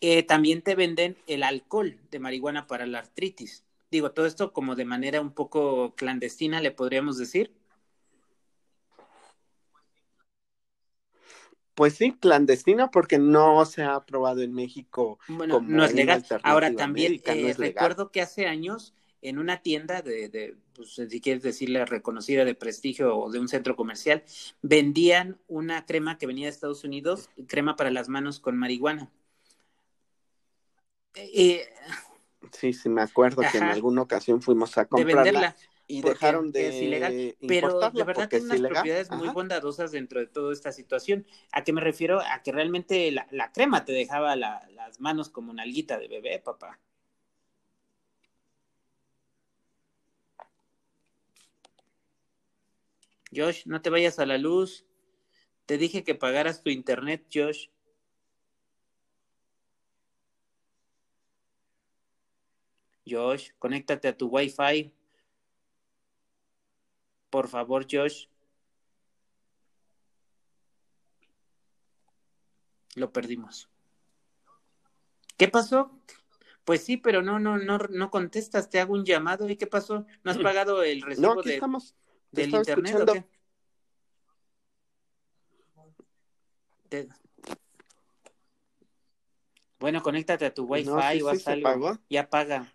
Eh, 0.00 0.22
también 0.22 0.62
te 0.62 0.74
venden 0.74 1.16
el 1.26 1.42
alcohol 1.42 1.98
de 2.10 2.18
marihuana 2.18 2.66
para 2.66 2.86
la 2.86 2.98
artritis. 2.98 3.64
Digo, 3.90 4.12
todo 4.12 4.26
esto 4.26 4.52
como 4.52 4.76
de 4.76 4.84
manera 4.84 5.20
un 5.20 5.32
poco 5.32 5.94
clandestina, 5.96 6.60
le 6.60 6.70
podríamos 6.70 7.18
decir. 7.18 7.52
Pues 11.74 11.94
sí, 11.94 12.12
clandestino 12.12 12.90
porque 12.90 13.18
no 13.18 13.64
se 13.64 13.82
ha 13.82 13.94
aprobado 13.94 14.42
en 14.42 14.52
México. 14.52 15.18
Bueno, 15.28 15.54
como 15.54 15.70
no 15.70 15.84
es 15.84 15.94
legal. 15.94 16.24
Ahora 16.42 16.74
también 16.74 17.12
médica, 17.12 17.34
no 17.34 17.40
eh, 17.40 17.42
legal. 17.42 17.56
recuerdo 17.58 18.10
que 18.10 18.20
hace 18.20 18.46
años 18.46 18.94
en 19.22 19.38
una 19.38 19.62
tienda 19.62 20.02
de, 20.02 20.28
de, 20.28 20.56
pues, 20.74 20.94
si 20.94 21.20
quieres 21.20 21.42
decirle 21.42 21.84
reconocida 21.84 22.44
de 22.44 22.54
prestigio 22.54 23.16
o 23.16 23.30
de 23.30 23.38
un 23.38 23.48
centro 23.48 23.76
comercial, 23.76 24.24
vendían 24.62 25.38
una 25.48 25.84
crema 25.86 26.18
que 26.18 26.26
venía 26.26 26.46
de 26.46 26.52
Estados 26.52 26.84
Unidos, 26.84 27.30
crema 27.48 27.76
para 27.76 27.90
las 27.90 28.08
manos 28.08 28.40
con 28.40 28.56
marihuana. 28.56 29.10
Eh, 31.14 31.68
Sí, 32.52 32.72
sí, 32.72 32.88
me 32.88 33.02
acuerdo 33.02 33.42
que 33.42 33.58
en 33.58 33.64
alguna 33.64 34.02
ocasión 34.02 34.42
fuimos 34.42 34.76
a 34.78 34.82
de 34.82 34.88
comprarla 34.88 35.22
venderla. 35.22 35.56
y 35.86 36.02
dejaron 36.02 36.52
de 36.52 36.68
es 36.68 36.82
ilegal, 36.82 37.14
pero 37.46 37.90
de 37.90 38.04
verdad 38.04 38.28
tiene 38.28 38.44
unas 38.46 38.60
propiedades 38.60 39.10
muy 39.10 39.28
bondadosas 39.28 39.92
dentro 39.92 40.20
de 40.20 40.26
toda 40.26 40.52
esta 40.52 40.72
situación. 40.72 41.26
¿A 41.52 41.64
qué 41.64 41.72
me 41.72 41.80
refiero? 41.80 42.20
A 42.20 42.42
que 42.42 42.52
realmente 42.52 43.10
la, 43.10 43.26
la 43.30 43.52
crema 43.52 43.84
te 43.84 43.92
dejaba 43.92 44.36
la- 44.36 44.68
las 44.74 45.00
manos 45.00 45.28
como 45.30 45.52
nalguita 45.52 45.98
de 45.98 46.08
bebé, 46.08 46.38
papá. 46.40 46.78
Josh, 53.34 53.66
no 53.66 53.80
te 53.80 53.90
vayas 53.90 54.18
a 54.18 54.26
la 54.26 54.38
luz. 54.38 54.84
Te 55.66 55.78
dije 55.78 56.04
que 56.04 56.14
pagaras 56.14 56.62
tu 56.62 56.70
internet, 56.70 57.26
Josh. 57.32 57.68
Josh, 63.10 63.50
conéctate 63.58 64.08
a 64.08 64.16
tu 64.16 64.28
Wi-Fi. 64.28 64.92
Por 67.30 67.48
favor, 67.48 67.86
Josh. 67.90 68.26
Lo 72.94 73.12
perdimos. 73.12 73.68
¿Qué 75.36 75.48
pasó? 75.48 75.90
Pues 76.64 76.84
sí, 76.84 76.96
pero 76.96 77.22
no, 77.22 77.38
no, 77.38 77.56
no, 77.58 77.78
no 77.78 78.10
contestas. 78.10 78.68
Te 78.68 78.78
hago 78.78 78.94
un 78.94 79.04
llamado 79.04 79.48
y 79.48 79.56
¿qué 79.56 79.66
pasó? 79.66 80.06
¿No 80.22 80.30
has 80.30 80.38
pagado 80.42 80.82
el 80.82 81.00
No, 81.00 81.06
recibo 81.06 81.40
aquí 81.40 81.48
de, 81.48 81.54
estamos. 81.54 81.94
Te 82.32 82.42
del 82.42 82.54
internet 82.54 82.96
o 83.00 83.06
qué? 83.06 83.24
Te- 86.88 87.08
Bueno, 89.78 90.02
conéctate 90.02 90.44
a 90.44 90.52
tu 90.52 90.64
Wi-Fi 90.64 90.90
No, 90.90 91.00
sí, 91.10 91.22
o 91.22 91.34
sí, 91.34 91.64
algo. 91.64 91.98
Ya 92.10 92.28
paga. 92.28 92.70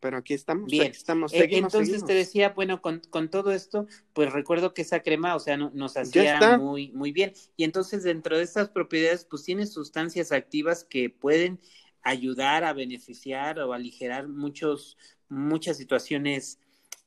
Pero 0.00 0.16
aquí 0.16 0.32
estamos, 0.32 0.70
Bien. 0.70 0.88
aquí 0.88 0.96
estamos, 0.96 1.30
seguimos, 1.30 1.74
Entonces 1.74 1.86
seguimos. 1.88 2.06
te 2.06 2.14
decía, 2.14 2.48
bueno, 2.50 2.80
con, 2.80 3.00
con 3.10 3.28
todo 3.28 3.52
esto, 3.52 3.86
pues 4.14 4.32
recuerdo 4.32 4.72
que 4.72 4.82
esa 4.82 5.00
crema, 5.00 5.36
o 5.36 5.40
sea, 5.40 5.58
no- 5.58 5.70
nos 5.74 5.96
hacía 5.98 6.56
muy, 6.58 6.90
muy 6.92 7.12
bien. 7.12 7.34
Y 7.56 7.64
entonces 7.64 8.02
dentro 8.02 8.36
de 8.38 8.44
estas 8.44 8.70
propiedades, 8.70 9.26
pues 9.26 9.44
tiene 9.44 9.66
sustancias 9.66 10.32
activas 10.32 10.84
que 10.84 11.10
pueden 11.10 11.60
ayudar 12.02 12.64
a 12.64 12.72
beneficiar 12.72 13.58
o 13.60 13.74
aligerar 13.74 14.26
muchos, 14.26 14.96
muchas 15.28 15.76
situaciones 15.76 16.58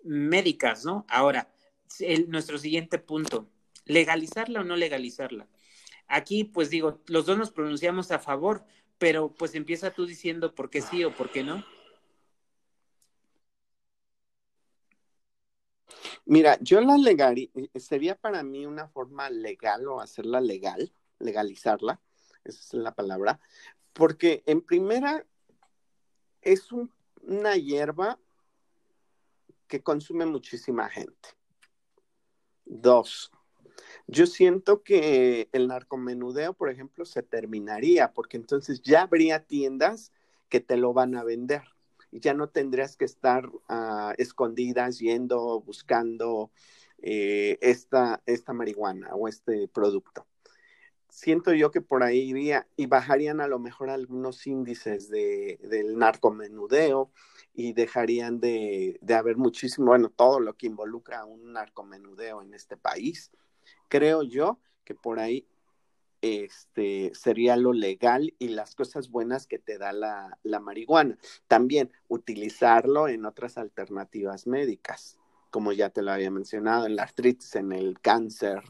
médicas, 0.04 0.86
¿no? 0.86 1.06
Ahora, 1.10 1.52
el- 2.00 2.30
nuestro 2.30 2.60
siguiente 2.60 3.00
punto, 3.00 3.50
legalizarla 3.86 4.62
o 4.62 4.64
no 4.64 4.76
legalizarla. 4.76 5.48
Aquí, 6.08 6.44
pues 6.44 6.70
digo, 6.70 7.02
los 7.08 7.26
dos 7.26 7.40
nos 7.40 7.50
pronunciamos 7.50 8.12
a 8.12 8.20
favor, 8.20 8.66
pero 9.00 9.34
pues 9.34 9.56
empieza 9.56 9.92
tú 9.92 10.06
diciendo 10.06 10.54
por 10.54 10.70
qué 10.70 10.82
sí 10.82 11.04
o 11.04 11.12
por 11.12 11.32
qué 11.32 11.44
no. 11.44 11.64
Mira, 16.26 16.58
yo 16.62 16.80
la 16.80 16.98
legal, 16.98 17.52
sería 17.76 18.16
para 18.16 18.44
mí 18.44 18.66
una 18.66 18.88
forma 18.88 19.30
legal 19.30 19.88
o 19.88 20.00
hacerla 20.00 20.40
legal, 20.40 20.94
legalizarla, 21.20 22.00
esa 22.46 22.60
es 22.60 22.74
la 22.74 22.94
palabra, 22.96 23.40
porque 23.92 24.42
en 24.46 24.62
primera 24.62 25.26
es 26.42 26.72
un- 26.72 26.92
una 27.22 27.56
hierba 27.56 28.20
que 29.68 29.82
consume 29.84 30.26
muchísima 30.26 30.90
gente. 30.90 31.30
Dos, 32.66 33.32
yo 34.08 34.26
siento 34.26 34.84
que 34.84 35.50
el 35.52 35.68
narcomenudeo, 35.68 36.54
por 36.54 36.70
ejemplo, 36.70 37.06
se 37.06 37.24
terminaría, 37.24 38.14
porque 38.14 38.38
entonces 38.38 38.82
ya 38.82 39.02
habría 39.04 39.46
tiendas 39.46 40.14
que 40.48 40.62
te 40.62 40.78
lo 40.78 40.94
van 40.94 41.16
a 41.16 41.24
vender 41.24 41.64
ya 42.20 42.34
no 42.34 42.50
tendrías 42.50 42.96
que 42.96 43.06
estar 43.06 43.50
ah, 43.68 44.14
escondidas 44.18 45.00
yendo, 45.00 45.62
buscando 45.62 46.52
eh, 47.02 47.58
esta, 47.62 48.22
esta 48.26 48.54
marihuana 48.54 49.14
o 49.16 49.28
este 49.28 49.68
producto. 49.68 50.26
Siento 51.10 51.54
yo 51.54 51.70
que 51.72 51.82
por 51.82 52.02
ahí 52.02 52.20
iría 52.20 52.68
y 52.76 52.88
bajarían 52.88 53.40
a 53.40 53.48
lo 53.48 53.60
mejor 53.60 53.90
algunos 53.90 54.48
índices 54.48 55.10
de, 55.10 55.60
del 55.62 55.98
narcomenudeo 55.98 57.12
y 57.54 57.74
dejarían 57.74 58.40
de, 58.40 58.98
de 59.02 59.14
haber 59.14 59.38
muchísimo, 59.38 59.88
bueno, 59.88 60.10
todo 60.10 60.40
lo 60.40 60.54
que 60.56 60.66
involucra 60.66 61.26
un 61.26 61.54
narcomenudeo 61.54 62.42
en 62.42 62.54
este 62.54 62.78
país. 62.78 63.32
Creo 63.90 64.24
yo 64.24 64.60
que 64.84 64.96
por 64.96 65.20
ahí 65.20 65.48
este, 66.24 67.12
sería 67.14 67.58
lo 67.58 67.74
legal 67.74 68.34
y 68.40 68.48
las 68.48 68.76
cosas 68.76 69.10
buenas 69.10 69.46
que 69.46 69.60
te 69.60 69.78
da 69.78 69.92
la, 69.92 70.40
la 70.44 70.62
marihuana. 70.62 71.18
También 71.50 71.92
utilizarlo 72.08 73.10
en 73.10 73.26
otras 73.26 73.58
alternativas 73.58 74.48
médicas, 74.48 75.18
como 75.52 75.74
ya 75.74 75.90
te 75.90 76.02
lo 76.02 76.12
había 76.14 76.32
mencionado, 76.32 76.86
en 76.86 76.96
la 76.96 77.04
artritis, 77.04 77.56
en 77.56 77.74
el 77.74 78.00
cáncer 78.00 78.62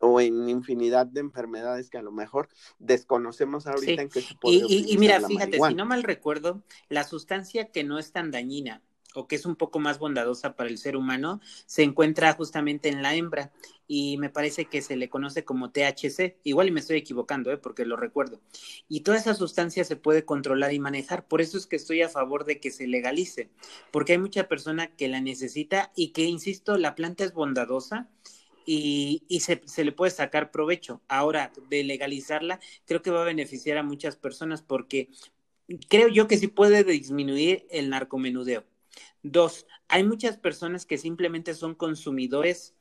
o 0.00 0.20
en 0.20 0.48
infinidad 0.48 1.06
de 1.06 1.20
enfermedades 1.20 1.90
que 1.90 1.98
a 1.98 2.02
lo 2.02 2.10
mejor 2.10 2.48
desconocemos 2.80 3.68
ahorita 3.68 3.94
Sí. 3.94 4.00
en 4.00 4.08
que 4.08 4.20
se 4.20 4.34
puede 4.34 4.56
Y, 4.56 4.64
y- 4.68 4.92
y 4.94 4.98
mira, 4.98 5.20
fíjate, 5.20 5.60
si 5.68 5.74
no 5.74 5.86
mal 5.86 6.02
recuerdo, 6.02 6.64
la 6.88 7.04
sustancia 7.04 7.70
que 7.70 7.84
no 7.84 8.00
es 8.00 8.10
tan 8.10 8.32
dañina 8.32 8.82
o 9.14 9.26
que 9.26 9.36
es 9.36 9.46
un 9.46 9.56
poco 9.56 9.78
más 9.78 9.98
bondadosa 9.98 10.56
para 10.56 10.68
el 10.68 10.78
ser 10.78 10.96
humano 10.96 11.40
se 11.66 11.82
encuentra 11.82 12.32
justamente 12.34 12.88
en 12.88 13.02
la 13.02 13.14
hembra 13.14 13.52
y 13.86 14.16
me 14.18 14.30
parece 14.30 14.66
que 14.66 14.82
se 14.82 14.96
le 14.96 15.08
conoce 15.08 15.44
como 15.44 15.70
THC. 15.70 16.38
Igual 16.42 16.68
y 16.68 16.70
me 16.70 16.80
estoy 16.80 16.96
equivocando, 16.96 17.52
¿eh? 17.52 17.58
porque 17.58 17.84
lo 17.84 17.96
recuerdo. 17.96 18.40
Y 18.88 19.00
toda 19.00 19.18
esa 19.18 19.34
sustancia 19.34 19.84
se 19.84 19.96
puede 19.96 20.24
controlar 20.24 20.72
y 20.72 20.78
manejar. 20.78 21.26
Por 21.26 21.40
eso 21.40 21.58
es 21.58 21.66
que 21.66 21.76
estoy 21.76 22.02
a 22.02 22.08
favor 22.08 22.44
de 22.44 22.60
que 22.60 22.70
se 22.70 22.86
legalice, 22.86 23.50
porque 23.90 24.12
hay 24.12 24.18
mucha 24.18 24.48
persona 24.48 24.88
que 24.96 25.08
la 25.08 25.20
necesita 25.20 25.92
y 25.94 26.12
que, 26.12 26.22
insisto, 26.24 26.78
la 26.78 26.94
planta 26.94 27.24
es 27.24 27.32
bondadosa 27.34 28.08
y, 28.66 29.24
y 29.28 29.40
se, 29.40 29.62
se 29.66 29.84
le 29.84 29.92
puede 29.92 30.10
sacar 30.10 30.50
provecho. 30.50 31.02
Ahora, 31.08 31.52
de 31.68 31.84
legalizarla, 31.84 32.60
creo 32.86 33.02
que 33.02 33.10
va 33.10 33.22
a 33.22 33.26
beneficiar 33.26 33.78
a 33.78 33.82
muchas 33.82 34.16
personas 34.16 34.62
porque 34.62 35.10
creo 35.88 36.08
yo 36.08 36.28
que 36.28 36.38
sí 36.38 36.48
puede 36.48 36.84
disminuir 36.84 37.66
el 37.70 37.90
narcomenudeo. 37.90 38.64
Dos, 39.24 39.66
hay 39.88 40.04
muchas 40.04 40.36
personas 40.36 40.84
que 40.84 40.98
simplemente 40.98 41.54
son 41.54 41.74
consumidores 41.74 42.74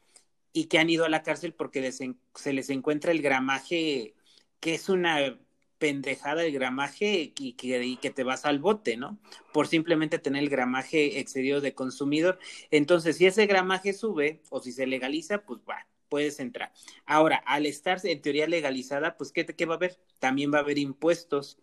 y 0.51 0.65
que 0.65 0.77
han 0.77 0.89
ido 0.89 1.05
a 1.05 1.09
la 1.09 1.23
cárcel 1.23 1.53
porque 1.53 1.89
se 1.91 2.53
les 2.53 2.69
encuentra 2.69 3.13
el 3.13 3.21
gramaje, 3.21 4.13
que 4.59 4.73
es 4.73 4.89
una 4.89 5.39
pendejada 5.77 6.43
el 6.43 6.51
gramaje 6.51 7.33
y 7.37 7.53
que, 7.53 7.83
y 7.85 7.95
que 7.95 8.09
te 8.09 8.23
vas 8.23 8.43
al 8.43 8.59
bote, 8.59 8.97
¿no? 8.97 9.19
Por 9.53 9.67
simplemente 9.67 10.19
tener 10.19 10.43
el 10.43 10.49
gramaje 10.49 11.19
excedido 11.19 11.61
de 11.61 11.73
consumidor. 11.73 12.39
Entonces, 12.71 13.15
si 13.17 13.25
ese 13.25 13.45
gramaje 13.45 13.93
sube 13.93 14.41
o 14.49 14.59
si 14.59 14.73
se 14.73 14.85
legaliza, 14.85 15.45
pues 15.45 15.61
va, 15.69 15.87
puedes 16.09 16.41
entrar. 16.41 16.73
Ahora, 17.05 17.37
al 17.37 17.65
estar 17.65 17.99
en 18.05 18.21
teoría 18.21 18.47
legalizada, 18.47 19.15
pues 19.15 19.31
¿qué, 19.31 19.45
qué 19.45 19.65
va 19.65 19.75
a 19.75 19.77
haber? 19.77 19.97
También 20.19 20.53
va 20.53 20.57
a 20.57 20.61
haber 20.61 20.77
impuestos, 20.77 21.57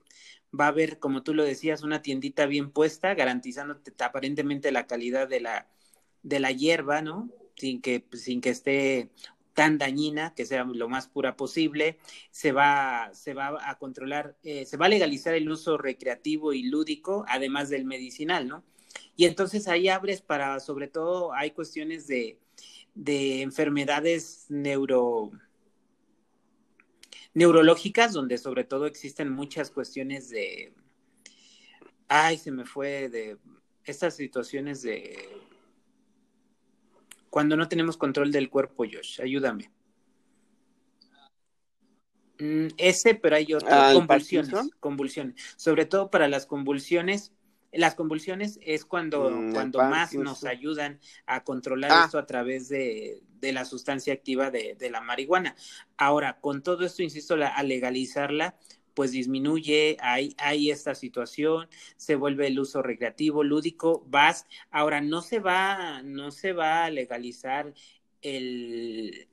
va 0.59 0.67
a 0.67 0.69
haber, 0.69 0.99
como 0.99 1.23
tú 1.23 1.35
lo 1.35 1.45
decías, 1.45 1.83
una 1.83 2.03
tiendita 2.03 2.47
bien 2.47 2.71
puesta, 2.71 3.15
garantizándote 3.15 3.93
aparentemente 4.03 4.73
la 4.73 4.87
calidad 4.87 5.29
de 5.29 5.41
la, 5.41 5.69
de 6.23 6.41
la 6.41 6.51
hierba, 6.51 7.03
¿no? 7.03 7.31
Sin 7.57 7.81
que, 7.81 8.07
sin 8.13 8.41
que 8.41 8.51
esté 8.51 9.11
tan 9.55 9.79
dañina, 9.79 10.35
que 10.35 10.47
sea 10.47 10.65
lo 10.65 10.89
más 10.89 11.09
pura 11.09 11.37
posible, 11.37 11.99
se 12.31 12.53
va, 12.53 13.11
se 13.13 13.35
va 13.35 13.59
a 13.69 13.79
controlar, 13.79 14.37
eh, 14.43 14.65
se 14.65 14.77
va 14.77 14.87
a 14.87 14.89
legalizar 14.89 15.35
el 15.35 15.51
uso 15.51 15.77
recreativo 15.77 16.53
y 16.53 16.63
lúdico, 16.63 17.25
además 17.29 17.69
del 17.69 17.85
medicinal, 17.85 18.49
¿no? 18.49 18.65
Y 19.17 19.27
entonces 19.27 19.69
ahí 19.69 19.89
abres 19.89 20.23
para, 20.23 20.61
sobre 20.61 20.89
todo, 20.89 21.33
hay 21.33 21.51
cuestiones 21.51 22.07
de, 22.07 22.39
de 22.95 23.43
enfermedades 23.43 24.47
neuro, 24.49 25.31
neurológicas, 27.35 28.13
donde 28.13 28.39
sobre 28.39 28.65
todo 28.65 28.87
existen 28.87 29.31
muchas 29.31 29.71
cuestiones 29.71 30.31
de, 30.31 30.73
Ay, 32.13 32.39
se 32.39 32.51
me 32.51 32.65
fue 32.65 33.09
de 33.09 33.39
estas 33.85 34.17
situaciones 34.17 34.83
de 34.83 35.29
cuando 37.31 37.57
no 37.57 37.69
tenemos 37.69 37.97
control 37.97 38.33
del 38.33 38.51
cuerpo, 38.51 38.85
Josh, 38.85 39.21
ayúdame. 39.21 39.71
Mm, 42.41 42.67
ese, 42.77 43.15
pero 43.15 43.37
hay 43.37 43.55
otro, 43.55 43.69
Ah, 43.71 43.91
¿el 43.93 43.99
convulsiones, 43.99 44.71
convulsiones. 44.81 45.41
Sobre 45.57 45.87
todo 45.87 46.11
para 46.11 46.27
las 46.27 46.47
convulsiones, 46.47 47.33
las 47.73 47.95
convulsiones 47.95 48.59
es 48.63 48.85
cuando, 48.85 49.31
Mm, 49.31 49.53
cuando 49.53 49.79
más 49.81 50.13
nos 50.15 50.45
ayudan 50.45 50.99
a 51.27 51.45
controlar 51.45 51.91
Ah. 51.93 52.03
esto 52.05 52.19
a 52.19 52.27
través 52.27 52.69
de, 52.69 53.23
de 53.41 53.53
la 53.53 53.65
sustancia 53.65 54.13
activa 54.13 54.51
de, 54.51 54.75
de 54.75 54.91
la 54.91 55.01
marihuana. 55.01 55.55
Ahora, 55.97 56.41
con 56.41 56.63
todo 56.63 56.85
esto, 56.85 57.03
insisto, 57.03 57.37
la- 57.37 57.49
a 57.49 57.63
legalizarla, 57.63 58.57
pues 58.95 59.13
disminuye, 59.13 59.97
hay, 60.01 60.35
hay 60.39 60.71
esta 60.71 60.95
situación, 60.97 61.69
se 61.97 62.17
vuelve 62.17 62.49
el 62.49 62.59
uso 62.59 62.83
recreativo, 62.83 63.45
lúdico, 63.45 64.05
vas, 64.09 64.47
ahora 64.71 65.01
no 65.01 65.23
se 65.23 65.39
va, 65.39 66.03
no 66.03 66.33
se 66.33 66.53
va 66.53 66.85
a 66.85 66.91
legalizar 66.91 67.73
el, 68.23 69.29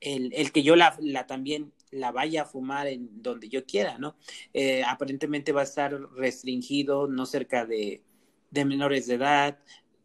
el, 0.00 0.32
el 0.34 0.52
que 0.52 0.62
yo 0.62 0.76
la, 0.76 0.96
la 1.00 1.26
también 1.26 1.72
la 1.90 2.12
vaya 2.12 2.42
a 2.42 2.46
fumar 2.46 2.86
en 2.86 3.22
donde 3.22 3.48
yo 3.48 3.64
quiera, 3.64 3.98
¿no? 3.98 4.16
Eh, 4.52 4.82
aparentemente 4.84 5.52
va 5.52 5.62
a 5.62 5.64
estar 5.64 5.98
restringido, 6.12 7.06
no 7.08 7.26
cerca 7.26 7.66
de, 7.66 8.02
de 8.50 8.64
menores 8.64 9.06
de 9.06 9.14
edad, 9.14 9.58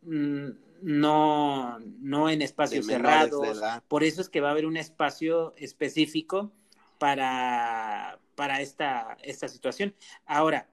mm, 0.03 0.49
no, 0.81 1.79
no 1.79 2.29
en 2.29 2.41
espacios 2.41 2.85
cerrados. 2.85 3.61
Por 3.87 4.03
eso 4.03 4.21
es 4.21 4.29
que 4.29 4.41
va 4.41 4.49
a 4.49 4.51
haber 4.51 4.65
un 4.65 4.77
espacio 4.77 5.53
específico 5.57 6.51
para, 6.99 8.19
para 8.35 8.61
esta, 8.61 9.17
esta 9.23 9.47
situación. 9.47 9.95
Ahora, 10.25 10.69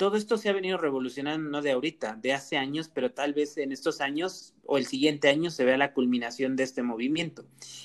todo 0.00 0.16
esto 0.16 0.38
se 0.38 0.48
ha 0.48 0.54
venido 0.54 0.78
revolucionando 0.78 1.50
no 1.50 1.60
de 1.60 1.72
ahorita, 1.72 2.16
de 2.16 2.32
hace 2.32 2.56
años, 2.56 2.88
pero 2.88 3.12
tal 3.12 3.34
vez 3.34 3.58
en 3.58 3.70
estos 3.70 4.00
años 4.00 4.54
o 4.64 4.78
el 4.78 4.86
siguiente 4.86 5.28
año 5.28 5.50
se 5.50 5.62
vea 5.62 5.76
la 5.76 5.92
culminación 5.92 6.56
de 6.56 6.62
este 6.62 6.82
movimiento. 6.82 7.44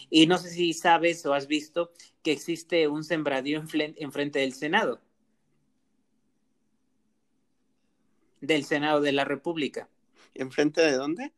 Y 0.09 0.25
no 0.25 0.37
sé 0.37 0.49
si 0.49 0.71
sabes 0.71 1.25
o 1.25 1.33
has 1.33 1.47
visto 1.47 1.91
que 2.23 2.31
existe 2.31 2.87
un 2.87 3.03
sembradío 3.03 3.61
enfren- 3.61 3.95
enfrente 3.97 4.39
del 4.39 4.53
Senado, 4.53 5.01
del 8.39 8.63
Senado 8.63 9.01
de 9.01 9.11
la 9.11 9.25
República. 9.25 9.89
¿Enfrente 10.35 10.79
de 10.79 10.93
dónde? 10.93 11.33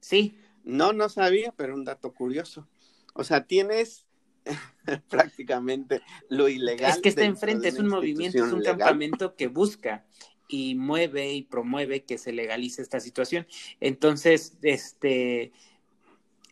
Sí, 0.00 0.36
No, 0.64 0.92
no 0.92 1.08
sabía, 1.08 1.54
pero 1.56 1.74
un 1.74 1.86
dato 1.86 2.12
curioso. 2.12 2.68
O 3.14 3.24
sea, 3.24 3.46
tienes 3.46 4.04
prácticamente 5.08 6.00
lo 6.28 6.48
ilegal. 6.48 6.90
es 6.90 6.98
que 6.98 7.08
está 7.08 7.24
enfrente, 7.24 7.68
es 7.68 7.78
un 7.78 7.88
movimiento, 7.88 8.44
es 8.44 8.52
un 8.52 8.60
legal. 8.60 8.78
campamento 8.78 9.36
que 9.36 9.48
busca 9.48 10.04
y 10.48 10.74
mueve 10.74 11.32
y 11.32 11.42
promueve 11.42 12.04
que 12.04 12.18
se 12.18 12.32
legalice 12.32 12.82
esta 12.82 13.00
situación. 13.00 13.46
Entonces, 13.80 14.56
este, 14.62 15.52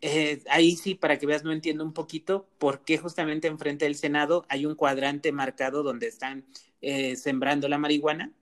eh, 0.03 0.43
ahí 0.51 0.77
sí, 0.77 0.95
para 0.95 1.19
que 1.19 1.27
veas, 1.27 1.45
no 1.45 1.53
entiendo 1.53 1.83
un 1.83 1.95
poquito 1.95 2.47
por 2.59 2.85
qué 2.85 2.99
justamente 2.99 3.49
enfrente 3.49 3.87
del 3.87 3.95
Senado 3.95 4.45
hay 4.49 4.67
un 4.67 4.75
cuadrante 4.75 5.33
marcado 5.33 5.83
donde 5.83 6.09
están 6.09 6.45
eh, 6.83 7.17
sembrando 7.17 7.69
la 7.69 7.79
marihuana 7.79 8.33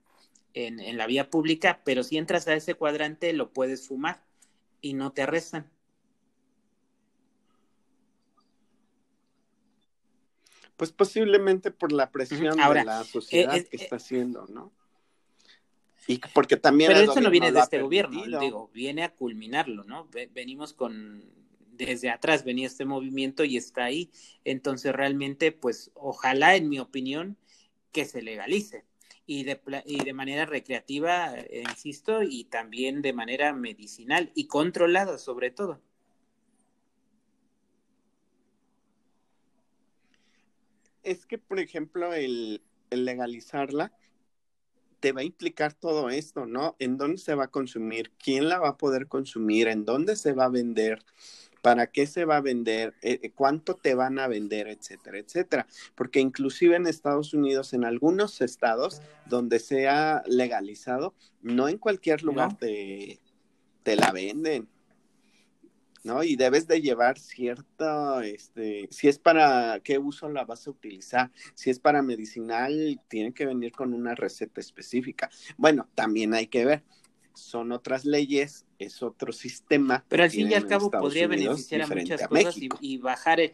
en, 0.53 0.79
en 0.79 0.97
la 0.97 1.07
vía 1.07 1.29
pública, 1.29 1.81
pero 1.85 2.03
si 2.03 2.17
entras 2.17 2.47
a 2.47 2.53
ese 2.53 2.75
cuadrante 2.75 3.31
lo 3.33 3.53
puedes 3.53 3.87
fumar 3.87 4.23
y 4.81 4.93
no 4.93 5.11
te 5.13 5.21
arrestan. 5.21 5.71
Pues 10.77 10.91
posiblemente 10.91 11.71
por 11.71 11.91
la 11.91 12.11
presión. 12.11 12.59
Ahora, 12.59 12.81
de 12.81 12.85
la 12.85 13.03
sociedad 13.03 13.55
eh, 13.55 13.59
eh, 13.59 13.67
que 13.69 13.77
está 13.77 13.95
haciendo, 13.95 14.45
¿no? 14.47 14.71
Y 16.07 16.19
porque 16.33 16.57
también 16.57 16.89
Pero 16.91 17.11
eso 17.11 17.19
no 17.19 17.31
viene 17.31 17.51
de 17.51 17.59
este 17.59 17.81
gobierno, 17.81 18.23
digo, 18.39 18.69
viene 18.73 19.03
a 19.03 19.13
culminarlo, 19.13 19.83
¿no? 19.85 20.07
Ve- 20.11 20.29
Venimos 20.31 20.73
con, 20.73 21.23
desde 21.71 22.09
atrás 22.09 22.43
venía 22.43 22.67
este 22.67 22.85
movimiento 22.85 23.43
y 23.43 23.57
está 23.57 23.85
ahí. 23.85 24.11
Entonces, 24.43 24.93
realmente, 24.93 25.51
pues, 25.51 25.91
ojalá, 25.95 26.55
en 26.55 26.69
mi 26.69 26.79
opinión, 26.79 27.37
que 27.91 28.05
se 28.05 28.21
legalice. 28.21 28.85
Y 29.25 29.43
de, 29.45 29.59
y 29.87 30.03
de 30.03 30.13
manera 30.13 30.45
recreativa, 30.45 31.33
eh, 31.35 31.63
insisto, 31.67 32.21
y 32.21 32.43
también 32.43 33.01
de 33.01 33.13
manera 33.13 33.53
medicinal 33.53 34.31
y 34.35 34.45
controlada, 34.45 35.17
sobre 35.17 35.49
todo. 35.49 35.81
Es 41.05 41.25
que, 41.25 41.37
por 41.37 41.59
ejemplo, 41.59 42.13
el, 42.13 42.61
el 42.89 43.05
legalizarla 43.05 43.93
te 44.99 45.11
va 45.11 45.21
a 45.21 45.23
implicar 45.23 45.73
todo 45.73 46.09
esto, 46.09 46.47
¿no? 46.47 46.75
¿En 46.79 46.97
dónde 46.97 47.19
se 47.19 47.35
va 47.35 47.45
a 47.45 47.51
consumir? 47.51 48.11
¿Quién 48.17 48.49
la 48.49 48.57
va 48.57 48.69
a 48.69 48.77
poder 48.77 49.07
consumir? 49.07 49.67
¿En 49.67 49.85
dónde 49.85 50.15
se 50.15 50.33
va 50.33 50.45
a 50.45 50.49
vender? 50.49 51.05
¿Para 51.61 51.87
qué 51.87 52.07
se 52.07 52.25
va 52.25 52.37
a 52.37 52.41
vender? 52.41 52.95
Eh, 53.03 53.19
eh, 53.21 53.29
¿Cuánto 53.29 53.75
te 53.75 53.93
van 53.93 54.17
a 54.17 54.27
vender? 54.27 54.67
Etcétera, 54.67 55.19
etcétera. 55.19 55.67
Porque 55.93 56.19
inclusive 56.19 56.75
en 56.75 56.87
Estados 56.87 57.35
Unidos, 57.35 57.73
en 57.73 57.85
algunos 57.85 58.41
estados 58.41 59.01
donde 59.27 59.59
se 59.59 59.87
ha 59.87 60.23
legalizado, 60.25 61.13
no 61.41 61.69
en 61.69 61.77
cualquier 61.77 62.23
lugar 62.23 62.53
¿No? 62.53 62.57
te, 62.57 63.19
te 63.83 63.95
la 63.95 64.11
venden. 64.11 64.67
¿No? 66.05 66.23
Y 66.23 66.35
debes 66.35 66.67
de 66.67 66.81
llevar 66.81 67.17
cierta, 67.17 68.23
este, 68.23 68.87
si 68.91 69.07
es 69.07 69.17
para 69.17 69.79
qué 69.83 69.97
uso 69.97 70.29
la 70.29 70.45
vas 70.45 70.67
a 70.67 70.69
utilizar, 70.69 71.31
si 71.55 71.71
es 71.71 71.79
para 71.79 72.03
medicinal, 72.03 73.01
tiene 73.07 73.33
que 73.33 73.45
venir 73.45 73.71
con 73.71 73.91
una 73.91 74.13
receta 74.13 74.61
específica. 74.61 75.31
Bueno, 75.57 75.89
también 75.95 76.35
hay 76.35 76.45
que 76.45 76.63
ver, 76.63 76.83
son 77.33 77.71
otras 77.71 78.05
leyes, 78.05 78.67
es 78.77 79.01
otro 79.01 79.33
sistema. 79.33 80.05
Pero 80.07 80.23
al 80.23 80.29
fin 80.29 80.49
y 80.51 80.53
al 80.53 80.67
cabo 80.67 80.85
Estados 80.85 81.07
podría 81.07 81.25
Unidos 81.25 81.55
beneficiar 81.55 81.81
a 81.81 81.87
muchas 81.87 82.21
a 82.21 82.27
cosas 82.27 82.55
y, 82.79 82.97
bajar 82.97 83.39
el, 83.39 83.53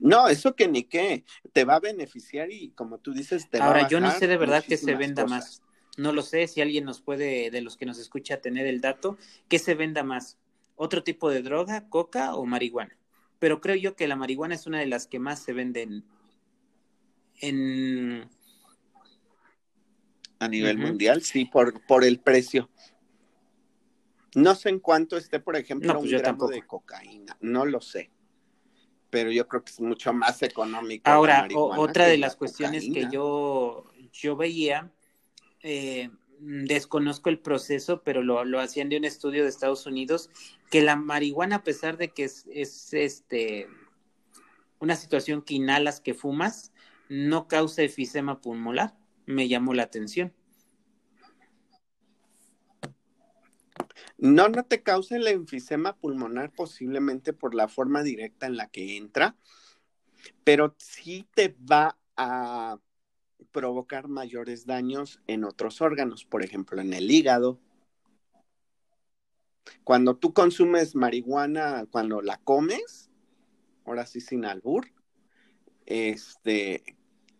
No, 0.00 0.28
eso 0.28 0.54
que 0.54 0.68
ni 0.68 0.84
qué, 0.84 1.24
te 1.54 1.64
va 1.64 1.76
a 1.76 1.80
beneficiar 1.80 2.50
y 2.50 2.72
como 2.72 2.98
tú 2.98 3.14
dices, 3.14 3.48
te 3.48 3.58
va 3.58 3.64
a 3.64 3.68
Ahora, 3.68 3.88
yo 3.88 4.00
no 4.00 4.06
bajar 4.06 4.20
sé 4.20 4.26
de 4.26 4.36
verdad 4.36 4.62
que 4.62 4.76
se 4.76 4.94
venda 4.94 5.22
cosas. 5.22 5.38
más. 5.38 5.62
No 5.98 6.12
lo 6.12 6.22
sé, 6.22 6.46
si 6.48 6.60
alguien 6.60 6.84
nos 6.84 7.00
puede, 7.02 7.50
de 7.50 7.60
los 7.60 7.76
que 7.76 7.86
nos 7.86 7.98
escucha, 7.98 8.40
tener 8.40 8.66
el 8.66 8.80
dato, 8.80 9.18
¿qué 9.48 9.58
se 9.58 9.74
venda 9.74 10.02
más? 10.02 10.38
¿Otro 10.74 11.02
tipo 11.02 11.30
de 11.30 11.42
droga, 11.42 11.88
coca 11.88 12.34
o 12.34 12.46
marihuana? 12.46 12.96
Pero 13.38 13.60
creo 13.60 13.76
yo 13.76 13.94
que 13.94 14.08
la 14.08 14.16
marihuana 14.16 14.54
es 14.54 14.66
una 14.66 14.80
de 14.80 14.86
las 14.86 15.06
que 15.06 15.18
más 15.18 15.42
se 15.42 15.52
venden 15.52 16.04
en... 17.40 18.28
A 20.38 20.48
nivel 20.48 20.78
mundial, 20.78 21.22
sí, 21.22 21.44
por, 21.44 21.84
por 21.86 22.04
el 22.04 22.18
precio. 22.18 22.68
No 24.34 24.54
sé 24.54 24.70
en 24.70 24.80
cuánto 24.80 25.16
esté, 25.16 25.40
por 25.40 25.56
ejemplo, 25.56 25.92
No, 25.92 26.00
pues 26.00 26.12
un 26.12 26.18
gramo 26.18 26.24
tampoco. 26.24 26.52
de 26.52 26.66
cocaína. 26.66 27.36
No 27.40 27.66
lo 27.66 27.80
sé. 27.80 28.10
Pero 29.10 29.30
yo 29.30 29.46
creo 29.46 29.62
que 29.62 29.70
es 29.70 29.80
mucho 29.80 30.12
más 30.12 30.42
económico. 30.42 31.08
Ahora, 31.08 31.42
marihuana 31.42 31.80
otra 31.80 32.06
de 32.06 32.16
la 32.16 32.28
las 32.28 32.36
cuestiones 32.36 32.84
que 32.84 33.08
yo, 33.12 33.84
yo 34.12 34.36
veía, 34.36 34.90
eh, 35.62 36.10
desconozco 36.38 37.30
el 37.30 37.38
proceso, 37.38 38.02
pero 38.02 38.22
lo, 38.22 38.44
lo 38.44 38.60
hacían 38.60 38.88
de 38.88 38.96
un 38.96 39.04
estudio 39.04 39.42
de 39.42 39.48
Estados 39.48 39.86
Unidos, 39.86 40.30
que 40.70 40.82
la 40.82 40.96
marihuana, 40.96 41.56
a 41.56 41.64
pesar 41.64 41.96
de 41.96 42.08
que 42.08 42.24
es, 42.24 42.46
es 42.52 42.92
este 42.94 43.68
una 44.82 44.96
situación 44.96 45.42
que 45.42 45.54
inhalas, 45.54 46.00
que 46.00 46.12
fumas, 46.12 46.72
no 47.08 47.46
causa 47.46 47.82
efisema 47.82 48.40
pulmonar. 48.40 48.96
Me 49.26 49.46
llamó 49.46 49.74
la 49.74 49.84
atención. 49.84 50.34
No, 54.18 54.48
no 54.48 54.64
te 54.64 54.82
causa 54.82 55.16
el 55.16 55.28
enfisema 55.28 55.96
pulmonar 55.96 56.52
posiblemente 56.52 57.32
por 57.32 57.54
la 57.54 57.68
forma 57.68 58.02
directa 58.02 58.46
en 58.46 58.56
la 58.56 58.68
que 58.68 58.96
entra, 58.96 59.36
pero 60.42 60.74
sí 60.78 61.28
te 61.34 61.56
va 61.70 61.96
a 62.16 62.78
provocar 63.52 64.08
mayores 64.08 64.66
daños 64.66 65.20
en 65.26 65.44
otros 65.44 65.80
órganos, 65.80 66.24
por 66.24 66.42
ejemplo, 66.42 66.80
en 66.80 66.92
el 66.92 67.10
hígado. 67.10 67.58
Cuando 69.84 70.16
tú 70.16 70.32
consumes 70.32 70.94
marihuana, 70.94 71.86
cuando 71.90 72.20
la 72.22 72.38
comes, 72.38 73.10
ahora 73.84 74.06
sí 74.06 74.20
sin 74.20 74.44
albur, 74.44 74.88
este, 75.86 76.96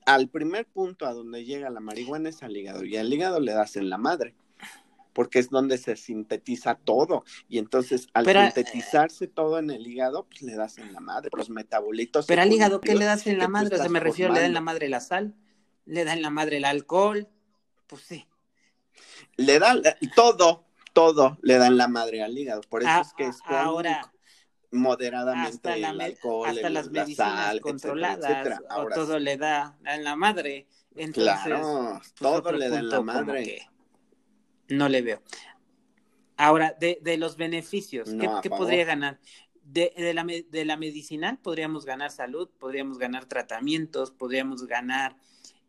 al 0.07 0.29
primer 0.29 0.67
punto 0.67 1.07
a 1.07 1.15
donde 1.15 1.45
llega 1.45 1.71
la 1.71 1.81
marihuana 1.81 2.29
es 2.29 2.43
al 2.43 2.57
hígado 2.57 2.85
y 2.85 2.97
al 2.97 3.13
hígado 3.13 3.41
le 3.41 3.53
das 3.53 3.77
en 3.77 3.89
la 3.89 3.99
madre 3.99 4.35
porque 5.13 5.39
es 5.39 5.51
donde 5.51 5.79
se 5.79 5.97
sintetiza 5.97 6.75
todo. 6.75 7.25
Y 7.49 7.59
entonces, 7.59 8.09
al 8.15 8.25
Pero, 8.25 8.41
sintetizarse 8.43 9.27
todo 9.27 9.59
en 9.59 9.71
el 9.71 9.87
hígado, 9.87 10.25
pues 10.25 10.43
le 10.43 10.55
das 10.55 10.79
en 10.79 10.93
la 10.93 11.01
madre, 11.01 11.31
los 11.37 11.51
metabolitos. 11.51 12.27
Pero 12.27 12.43
al 12.43 12.53
hígado, 12.53 12.81
¿qué 12.81 12.95
le 12.95 13.05
das 13.05 13.27
en 13.27 13.39
la 13.39 13.49
madre? 13.49 13.77
O 13.77 13.79
sea, 13.79 13.89
me 13.89 14.01
refiero, 14.01 14.33
le 14.33 14.41
da 14.41 14.47
en 14.47 14.55
la 14.55 14.61
madre 14.61 14.89
la 14.89 15.01
sal, 15.01 15.35
le 15.85 16.05
da 16.05 16.13
en 16.13 16.23
la 16.23 16.31
madre 16.31 16.59
el 16.59 16.65
alcohol, 16.65 17.29
pues 17.87 18.03
sí. 18.03 18.27
Le 19.37 19.59
da 19.59 19.75
la- 19.75 19.97
todo, 20.15 20.65
todo 20.93 21.39
le 21.43 21.59
da 21.59 21.67
en 21.67 21.77
la 21.77 21.89
madre 21.89 22.23
al 22.23 22.37
hígado. 22.37 22.61
Por 22.63 22.83
eso 22.83 22.91
Ah, 22.93 23.03
es 23.07 23.13
que 23.15 23.25
es 23.27 23.41
ah, 23.47 23.65
ahora, 23.65 24.13
moderadamente 24.71 25.69
hasta, 25.69 25.77
la 25.77 25.91
el 25.91 26.01
alcohol, 26.01 26.49
hasta 26.49 26.67
el- 26.69 26.75
las 26.75 26.87
la 26.87 26.93
medicinas 26.93 27.37
sal, 27.47 27.61
controladas 27.61 28.31
etcétera. 28.31 28.63
o 28.69 28.73
Ahora 28.73 28.95
todo 28.97 29.19
sí. 29.19 29.25
le 29.25 29.37
da 29.37 29.79
en 29.85 30.05
la 30.05 30.17
madre 30.17 30.67
Entonces, 30.95 31.43
claro, 31.43 31.99
pues, 31.99 32.15
todo 32.15 32.53
le 32.53 32.69
dan 32.69 32.89
la 32.89 32.97
punto 32.99 33.13
como 33.13 33.27
madre. 33.27 33.69
no 34.69 34.89
le 34.89 35.03
veo. 35.03 35.23
Ahora, 36.37 36.75
de, 36.79 36.99
de 37.03 37.17
los 37.19 37.37
beneficios, 37.37 38.09
¿qué, 38.11 38.27
No, 38.27 38.41
qué 38.41 38.49
favor. 38.49 38.65
podría 38.67 38.85
ganar? 38.85 39.21
De, 39.63 39.93
de 39.97 40.13
la, 40.13 40.25
de 40.25 40.65
la 40.65 40.77
medicinal 40.77 41.39
podríamos 41.39 41.85
ganar 41.85 42.11
salud, 42.11 42.51
podríamos 42.59 42.99
ganar 42.99 43.27
tratamientos, 43.27 44.11
podríamos 44.11 44.67
ganar 44.67 45.17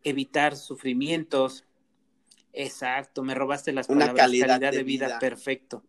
evitar 0.04 0.56
sufrimientos. 0.56 1.64
Exacto, 2.52 3.22
me 3.24 3.34
robaste 3.34 3.72
las 3.72 3.88
Una 3.88 4.00
palabras. 4.00 4.26
calidad 4.26 4.60
de, 4.60 4.70
de 4.70 4.82
vida, 4.84 5.06
vida. 5.06 5.18
perfecto. 5.18 5.82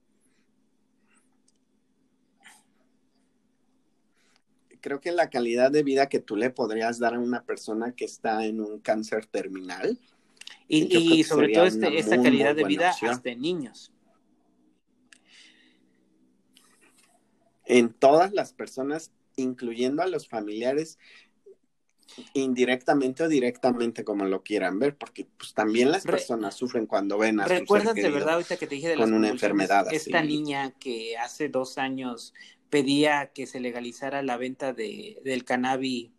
Creo 4.82 4.99
que 5.01 5.12
la 5.12 5.30
calidad 5.30 5.71
de 5.71 5.84
vida 5.84 6.08
que 6.10 6.19
tú 6.19 6.36
le 6.36 6.49
podrías 6.51 6.99
dar 6.99 7.15
a 7.15 7.19
una 7.19 7.43
persona 7.43 7.93
que 7.95 8.06
está 8.06 8.45
en 8.45 8.62
un 8.62 8.80
cáncer 8.80 9.25
terminal, 9.25 9.99
Y, 10.67 11.23
sobre 11.23 11.49
todo 11.54 11.65
este, 11.65 11.97
esta 11.97 12.15
muy, 12.15 12.25
calidad 12.25 12.54
muy 12.54 12.63
de 12.63 12.67
vida 12.67 12.91
opción. 12.91 13.12
hasta 13.12 13.30
en 13.30 13.41
niños. 13.41 13.91
en 17.67 17.91
todas 17.93 18.32
las 18.32 18.54
personas, 18.54 19.12
incluyendo 19.38 20.04
a 20.04 20.08
los 20.08 20.28
familiares, 20.28 20.99
indirectamente 22.33 23.23
o 23.23 23.27
directamente, 23.27 24.03
como 24.03 24.25
lo 24.25 24.43
quieran 24.43 24.79
ver, 24.79 24.97
porque 24.97 25.27
pues 25.37 25.53
también 25.53 25.91
las 25.91 26.03
Re- 26.05 26.11
personas 26.11 26.55
sufren 26.55 26.85
cuando 26.85 27.17
ven 27.17 27.39
a 27.39 27.45
¿Recuerdas 27.47 27.95
de 27.95 28.09
verdad 28.09 28.35
ahorita 28.35 28.57
que 28.57 28.67
te 28.67 28.75
dije 28.75 28.87
de 28.87 28.95
con 28.95 29.09
las 29.09 29.13
una 29.13 29.29
enfermedad 29.29 29.87
Esta 29.89 30.19
así. 30.19 30.21
niña 30.21 30.71
que 30.79 31.17
hace 31.17 31.49
dos 31.49 31.77
años 31.77 32.33
pedía 32.69 33.31
que 33.33 33.45
se 33.45 33.59
legalizara 33.59 34.23
la 34.23 34.37
venta 34.37 34.73
de, 34.73 35.21
del 35.23 35.43
cannabis 35.45 36.11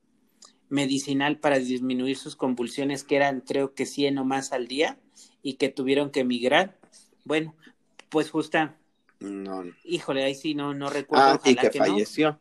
medicinal 0.71 1.39
para 1.41 1.59
disminuir 1.59 2.17
sus 2.17 2.37
convulsiones, 2.37 3.05
que 3.05 3.17
eran 3.17 3.41
creo 3.43 3.75
que 3.75 3.87
100 3.87 4.19
o 4.19 4.25
más 4.25 4.53
al 4.53 4.69
día, 4.69 4.99
y 5.43 5.55
que 5.55 5.69
tuvieron 5.71 6.11
que 6.11 6.21
emigrar. 6.21 6.79
Bueno, 7.25 7.55
pues 8.11 8.31
justa, 8.31 8.79
No, 9.21 9.65
híjole, 9.85 10.23
ahí 10.25 10.35
sí 10.35 10.55
no, 10.55 10.75
no 10.75 10.91
recuerdo, 10.91 11.33
Ah, 11.33 11.41
y 11.45 11.55
ojalá 11.55 11.63
que 11.63 11.71
que 11.71 11.81
no, 11.81 11.87
falleció. 11.89 12.41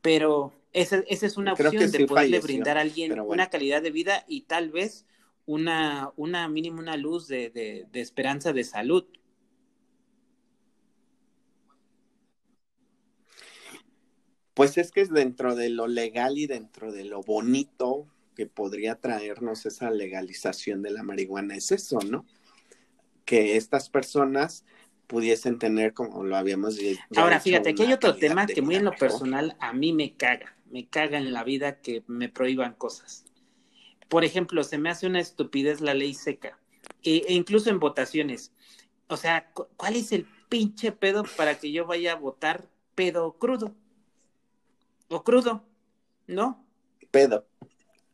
pero 0.00 0.52
esa, 0.72 1.02
esa 1.08 1.26
es 1.26 1.36
una 1.36 1.54
Creo 1.54 1.70
opción 1.70 1.90
de 1.90 1.98
sí 1.98 2.04
poderle 2.06 2.40
falleció, 2.40 2.42
brindar 2.42 2.78
a 2.78 2.80
alguien 2.80 3.10
bueno. 3.10 3.24
una 3.24 3.50
calidad 3.50 3.82
de 3.82 3.90
vida 3.90 4.24
y 4.26 4.42
tal 4.42 4.70
vez 4.70 5.06
una, 5.46 6.10
una 6.16 6.48
mínima 6.48 6.80
una 6.80 6.96
luz 6.96 7.28
de, 7.28 7.50
de, 7.50 7.86
de 7.90 8.00
esperanza 8.00 8.52
de 8.52 8.64
salud. 8.64 9.04
Pues 14.54 14.76
es 14.76 14.90
que 14.90 15.00
es 15.00 15.10
dentro 15.10 15.54
de 15.56 15.70
lo 15.70 15.86
legal 15.86 16.36
y 16.38 16.46
dentro 16.46 16.92
de 16.92 17.04
lo 17.04 17.22
bonito 17.22 18.06
que 18.36 18.46
podría 18.46 18.96
traernos 18.96 19.66
esa 19.66 19.90
legalización 19.90 20.82
de 20.82 20.90
la 20.90 21.02
marihuana 21.02 21.56
es 21.56 21.72
eso, 21.72 22.00
¿no? 22.00 22.26
Que 23.24 23.56
estas 23.56 23.88
personas 23.88 24.64
pudiesen 25.06 25.58
tener, 25.58 25.92
como 25.92 26.24
lo 26.24 26.36
habíamos 26.36 26.76
ya 26.76 26.98
Ahora, 27.16 27.36
dicho, 27.36 27.44
fíjate, 27.44 27.70
aquí 27.70 27.82
hay 27.82 27.92
otro 27.92 28.16
tema 28.16 28.46
que 28.46 28.62
muy 28.62 28.76
en 28.76 28.84
lo 28.84 28.92
personal 28.92 29.56
a 29.60 29.72
mí 29.72 29.92
me 29.92 30.14
caga, 30.14 30.56
me 30.72 30.88
caga 30.88 31.18
en 31.18 31.32
la 31.32 31.44
vida 31.44 31.80
que 31.80 32.02
me 32.08 32.28
prohíban 32.28 32.74
cosas. 32.74 33.24
Por 34.08 34.24
ejemplo, 34.24 34.64
se 34.64 34.78
me 34.78 34.90
hace 34.90 35.06
una 35.06 35.20
estupidez 35.20 35.80
la 35.80 35.94
ley 35.94 36.14
seca, 36.14 36.58
e, 37.02 37.24
e 37.28 37.34
incluso 37.34 37.70
en 37.70 37.78
votaciones. 37.78 38.52
O 39.08 39.16
sea, 39.16 39.52
cu- 39.52 39.68
¿cuál 39.76 39.96
es 39.96 40.10
el 40.12 40.26
pinche 40.48 40.90
pedo 40.92 41.22
para 41.36 41.58
que 41.58 41.70
yo 41.70 41.86
vaya 41.86 42.12
a 42.12 42.16
votar 42.16 42.68
pedo 42.94 43.34
crudo? 43.38 43.74
O 45.08 45.22
crudo, 45.22 45.64
¿no? 46.26 46.66
Pedo. 47.10 47.46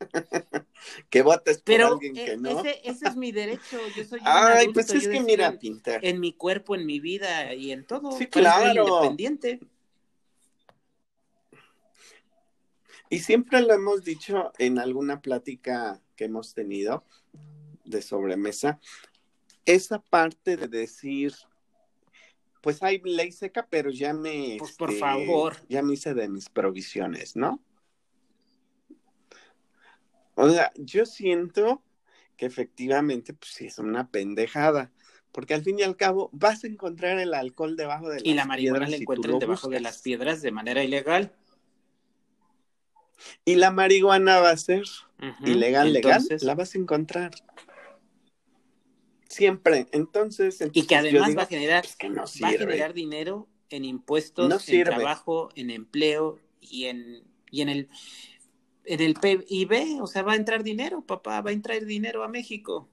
que 1.11 1.23
votes 1.23 1.59
por 1.59 1.65
Pero 1.75 1.89
alguien 1.95 2.15
que 2.15 2.33
eh, 2.33 2.37
no. 2.37 2.61
ese, 2.61 2.81
ese 2.85 3.09
es 3.09 3.17
mi 3.17 3.33
derecho, 3.33 3.79
yo 3.97 4.05
soy 4.05 4.21
Ay, 4.25 4.67
adulto, 4.67 4.73
pues 4.75 4.91
es 4.91 5.09
que 5.09 5.21
mira, 5.21 5.47
en- 5.49 5.59
Pinter. 5.59 6.05
en 6.05 6.21
mi 6.21 6.33
cuerpo, 6.33 6.75
en 6.75 6.87
mi 6.87 6.99
vida 7.01 7.55
y 7.55 7.71
en 7.73 7.85
todo. 7.87 8.11
Sí, 8.13 8.25
soy 8.25 8.31
claro. 8.31 8.87
independiente. 8.87 9.61
Y 13.11 13.21
siempre 13.21 13.63
lo 13.63 13.73
hemos 13.73 14.05
dicho 14.05 14.53
en 14.59 14.79
alguna 14.79 15.21
plática 15.21 16.01
que 16.17 16.25
hemos 16.25 16.55
tenido 16.55 17.05
de 17.85 18.03
sobremesa, 18.03 18.81
esa 19.65 19.99
parte 19.99 20.57
de 20.57 20.69
decir, 20.69 21.35
pues 22.61 22.83
hay 22.83 23.01
ley 23.05 23.33
seca, 23.33 23.67
pero 23.69 23.91
ya 23.91 24.13
me... 24.13 24.57
Pues, 24.59 24.73
por 24.73 24.91
este, 24.91 25.01
favor. 25.01 25.57
Ya 25.69 25.83
me 25.83 25.95
hice 25.95 26.15
de 26.15 26.29
mis 26.29 26.49
provisiones, 26.49 27.37
¿no? 27.37 27.63
O 30.35 30.49
sea, 30.51 30.73
yo 30.77 31.05
siento 31.05 31.83
que 32.37 32.47
efectivamente, 32.47 33.35
pues 33.35 33.53
sí, 33.53 33.67
es 33.67 33.79
una 33.79 34.11
pendejada, 34.11 34.93
porque 35.33 35.55
al 35.55 35.63
fin 35.63 35.79
y 35.79 35.83
al 35.83 35.97
cabo 35.97 36.31
vas 36.33 36.65
a 36.65 36.69
encontrar 36.69 37.19
el 37.19 37.35
alcohol 37.35 37.77
debajo 37.77 38.09
de 38.09 38.17
las 38.17 38.25
Y 38.25 38.35
la 38.35 38.45
marihuana 38.45 38.87
piedras 38.87 38.91
la 38.91 38.97
encuentran 39.03 39.39
debajo 39.39 39.69
de 39.69 39.81
las 39.81 40.01
piedras 40.01 40.41
de 40.41 40.53
manera 40.53 40.83
ilegal. 40.83 41.33
Y 43.45 43.57
la 43.57 43.71
marihuana 43.71 44.41
va 44.41 44.51
a 44.51 44.57
ser 44.57 44.85
ilegal, 45.45 45.97
Entonces, 45.97 46.43
legal, 46.43 46.47
la 46.47 46.55
vas 46.55 46.75
a 46.75 46.79
encontrar. 46.79 47.33
Siempre. 49.29 49.87
Entonces, 49.93 50.59
Y 50.73 50.87
que 50.87 50.97
además 50.97 51.29
digo, 51.29 51.39
va 51.39 51.43
a 51.45 51.47
generar, 51.47 51.83
pues 51.85 51.97
que 51.97 52.09
no 52.09 52.25
va 52.43 52.49
a 52.49 52.53
generar 52.53 52.95
dinero 52.95 53.49
en 53.71 53.85
impuestos, 53.85 54.49
No 54.49 54.55
en 54.57 54.61
sirve. 54.61 54.85
trabajo, 54.85 55.51
en 55.55 55.71
empleo 55.71 56.39
y 56.61 56.87
en, 56.87 57.25
y 57.51 57.63
en 57.63 57.69
el 57.69 57.89
en 58.89 59.01
el 59.01 59.15
PIB, 59.15 60.01
o 60.01 60.07
sea, 60.07 60.23
va 60.23 60.33
a 60.33 60.37
entrar 60.37 60.63
dinero, 60.63 61.05
papá, 61.05 61.43
va 61.43 61.51
a 61.51 61.53
entrar 61.53 61.85
dinero 61.85 62.25
a 62.25 62.29
México. 62.29 62.89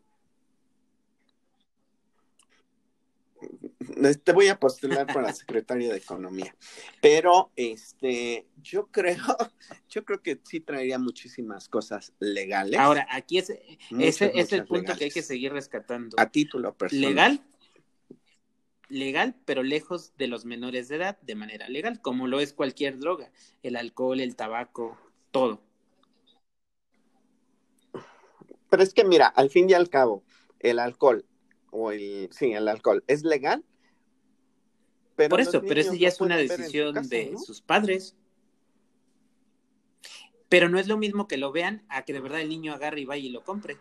Te 4.23 4.31
voy 4.31 4.47
a 4.47 4.59
postular 4.59 5.07
para 5.07 5.33
secretario 5.33 5.89
de 5.89 5.97
Economía. 5.97 6.55
Pero 7.01 7.51
este, 7.55 8.47
yo 8.61 8.87
creo, 8.87 9.17
yo 9.89 10.05
creo 10.05 10.21
que 10.21 10.39
sí 10.43 10.59
traería 10.59 10.99
muchísimas 10.99 11.69
cosas 11.69 12.13
legales. 12.19 12.79
Ahora, 12.79 13.07
aquí 13.09 13.37
es, 13.37 13.51
muchas, 13.89 14.21
ese 14.21 14.31
es 14.39 14.53
el 14.53 14.65
punto 14.65 14.95
que 14.95 15.05
hay 15.05 15.11
que 15.11 15.21
seguir 15.21 15.53
rescatando. 15.53 16.15
A 16.19 16.29
título 16.29 16.75
personal. 16.75 17.09
Legal, 17.09 17.41
legal, 18.89 19.35
pero 19.45 19.63
lejos 19.63 20.13
de 20.17 20.27
los 20.27 20.45
menores 20.45 20.87
de 20.87 20.97
edad, 20.97 21.19
de 21.21 21.35
manera 21.35 21.69
legal, 21.69 22.01
como 22.01 22.27
lo 22.27 22.39
es 22.39 22.53
cualquier 22.53 22.99
droga, 22.99 23.31
el 23.63 23.75
alcohol, 23.75 24.19
el 24.19 24.35
tabaco, 24.35 24.97
todo. 25.31 25.61
Pero 28.69 28.83
es 28.83 28.93
que 28.93 29.05
mira, 29.05 29.27
al 29.27 29.49
fin 29.49 29.69
y 29.69 29.73
al 29.73 29.89
cabo, 29.89 30.23
el 30.59 30.79
alcohol, 30.79 31.25
o 31.71 31.91
el, 31.91 32.29
sí, 32.31 32.51
el 32.53 32.67
alcohol, 32.67 33.03
es 33.07 33.23
legal. 33.23 33.63
Pero 35.15 35.29
Por 35.29 35.39
eso, 35.39 35.61
pero 35.61 35.79
eso 35.79 35.93
ya 35.93 36.09
es 36.09 36.19
una 36.19 36.37
decisión 36.37 36.93
casa, 36.93 37.09
de 37.09 37.31
¿no? 37.31 37.39
sus 37.39 37.61
padres. 37.61 38.15
Pero 40.49 40.69
no 40.69 40.77
es 40.77 40.87
lo 40.87 40.97
mismo 40.97 41.27
que 41.27 41.37
lo 41.37 41.51
vean 41.51 41.85
a 41.89 42.03
que 42.03 42.13
de 42.13 42.19
verdad 42.19 42.41
el 42.41 42.49
niño 42.49 42.73
agarre 42.73 43.01
y 43.01 43.05
vaya 43.05 43.25
y 43.25 43.29
lo 43.29 43.43
compre. 43.43 43.77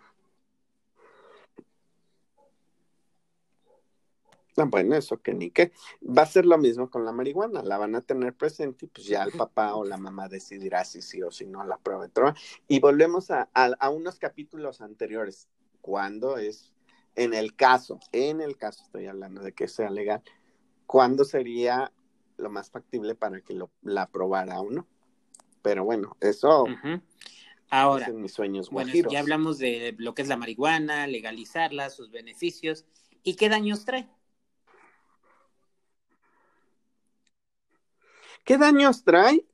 Ah, 4.56 4.64
bueno, 4.66 4.94
eso 4.94 5.20
que 5.20 5.34
ni 5.34 5.50
qué. 5.50 5.72
Va 6.06 6.22
a 6.22 6.26
ser 6.26 6.46
lo 6.46 6.56
mismo 6.58 6.88
con 6.88 7.04
la 7.04 7.10
marihuana, 7.10 7.62
la 7.62 7.76
van 7.76 7.96
a 7.96 8.02
tener 8.02 8.34
presente 8.34 8.86
y 8.86 8.88
pues 8.88 9.06
ya 9.06 9.24
el 9.24 9.32
papá 9.32 9.74
o 9.74 9.84
la 9.84 9.96
mamá 9.96 10.28
decidirá 10.28 10.84
si 10.84 11.02
sí 11.02 11.22
o 11.22 11.32
si 11.32 11.46
no 11.46 11.64
la 11.64 11.76
prueba 11.76 12.06
de 12.06 12.12
droga. 12.14 12.34
Y 12.68 12.78
volvemos 12.78 13.32
a, 13.32 13.48
a, 13.52 13.72
a 13.78 13.90
unos 13.90 14.20
capítulos 14.20 14.80
anteriores, 14.80 15.48
cuando 15.80 16.38
es, 16.38 16.72
en 17.16 17.34
el 17.34 17.56
caso, 17.56 17.98
en 18.12 18.40
el 18.40 18.56
caso 18.56 18.84
estoy 18.84 19.06
hablando 19.06 19.42
de 19.42 19.52
que 19.52 19.66
sea 19.66 19.90
legal, 19.90 20.22
¿cuándo 20.86 21.24
sería 21.24 21.92
lo 22.36 22.50
más 22.50 22.70
factible 22.70 23.14
para 23.14 23.40
que 23.40 23.54
lo, 23.54 23.70
la 23.82 24.02
aprobara 24.02 24.60
o 24.60 24.70
no? 24.70 24.86
Pero 25.62 25.84
bueno, 25.84 26.16
eso 26.20 26.64
Ujú. 26.64 27.00
Ahora, 27.70 28.06
es 28.06 28.10
en 28.12 28.22
mis 28.22 28.32
sueños 28.32 28.70
bueno, 28.70 28.86
guajiros. 28.88 29.12
ya 29.12 29.20
hablamos 29.20 29.58
de 29.58 29.94
lo 29.98 30.14
que 30.14 30.22
es 30.22 30.28
la 30.28 30.36
marihuana, 30.36 31.06
legalizarla, 31.06 31.90
sus 31.90 32.10
beneficios 32.10 32.84
y 33.22 33.34
qué 33.34 33.48
daños 33.48 33.84
trae. 33.84 34.08
¿Qué 38.44 38.58
daños 38.58 39.02
trae? 39.04 39.46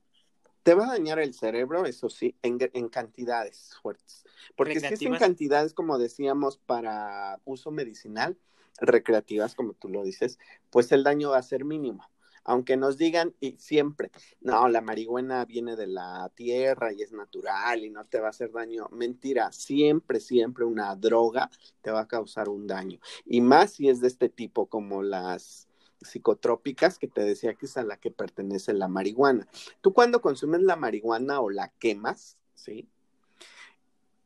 Te 0.63 0.75
va 0.75 0.85
a 0.85 0.89
dañar 0.89 1.19
el 1.19 1.33
cerebro, 1.33 1.87
eso 1.87 2.11
sí, 2.11 2.37
en, 2.43 2.59
en 2.75 2.89
cantidades 2.89 3.75
fuertes. 3.81 4.25
Porque 4.57 4.79
si 4.81 4.87
es 4.93 5.01
en 5.01 5.17
cantidades, 5.17 5.73
como 5.73 5.97
decíamos, 5.99 6.59
para 6.59 7.41
uso 7.45 7.71
medicinal, 7.71 8.37
recreativas, 8.81 9.55
como 9.55 9.75
tú 9.75 9.89
lo 9.89 10.03
dices, 10.03 10.39
pues 10.71 10.93
el 10.93 11.05
daño 11.05 11.31
va 11.31 11.39
a 11.39 11.43
ser 11.43 11.65
mínimo. 11.65 12.05
Aunque 12.43 12.77
nos 12.77 12.97
digan 12.97 13.35
y 13.39 13.57
siempre, 13.59 14.11
no, 14.41 14.67
la 14.69 14.81
marihuana 14.81 15.45
viene 15.45 15.77
de 15.77 15.87
la 15.87 16.31
tierra 16.35 16.93
y 16.93 17.03
es 17.03 17.13
natural 17.13 17.85
y 17.85 17.91
no 17.91 18.05
te 18.07 18.19
va 18.19 18.29
a 18.29 18.31
hacer 18.31 18.51
daño. 18.51 18.89
Mentira, 18.91 19.53
siempre, 19.53 20.21
siempre 20.21 20.65
una 20.65 20.97
droga 20.97 21.51
te 21.83 21.91
va 21.91 22.01
a 22.01 22.09
causar 22.09 22.49
un 22.49 22.67
daño. 22.67 22.99
Y 23.27 23.43
más 23.43 23.73
si 23.73 23.89
es 23.89 24.01
de 24.01 24.09
este 24.09 24.31
tipo 24.31 24.67
como 24.67 25.03
las 25.03 25.69
psicotrópicas 26.01 26.99
que 26.99 27.09
te 27.09 27.23
decía 27.23 27.55
que 27.55 27.67
es 27.67 27.77
a 27.77 27.85
la 27.85 27.99
que 27.99 28.11
pertenece 28.11 28.73
la 28.73 28.89
marihuana. 28.89 29.47
Tú 29.83 29.93
cuando 29.93 30.23
consumes 30.23 30.63
la 30.63 30.77
marihuana 30.77 31.41
o 31.41 31.51
la 31.51 31.69
quemas, 31.79 32.39
¿sí? 32.55 32.89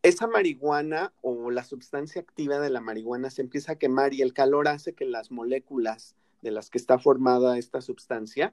Esa 0.04 0.26
marihuana 0.26 1.14
o 1.22 1.50
la 1.50 1.64
sustancia 1.64 2.20
activa 2.20 2.58
de 2.58 2.68
la 2.68 2.82
marihuana 2.82 3.30
se 3.30 3.40
empieza 3.40 3.72
a 3.72 3.76
quemar 3.76 4.12
y 4.12 4.20
el 4.20 4.34
calor 4.34 4.68
hace 4.68 4.92
que 4.92 5.06
las 5.06 5.30
moléculas 5.30 6.14
de 6.42 6.50
las 6.50 6.68
que 6.68 6.76
está 6.76 6.98
formada 6.98 7.56
esta 7.56 7.80
sustancia 7.80 8.52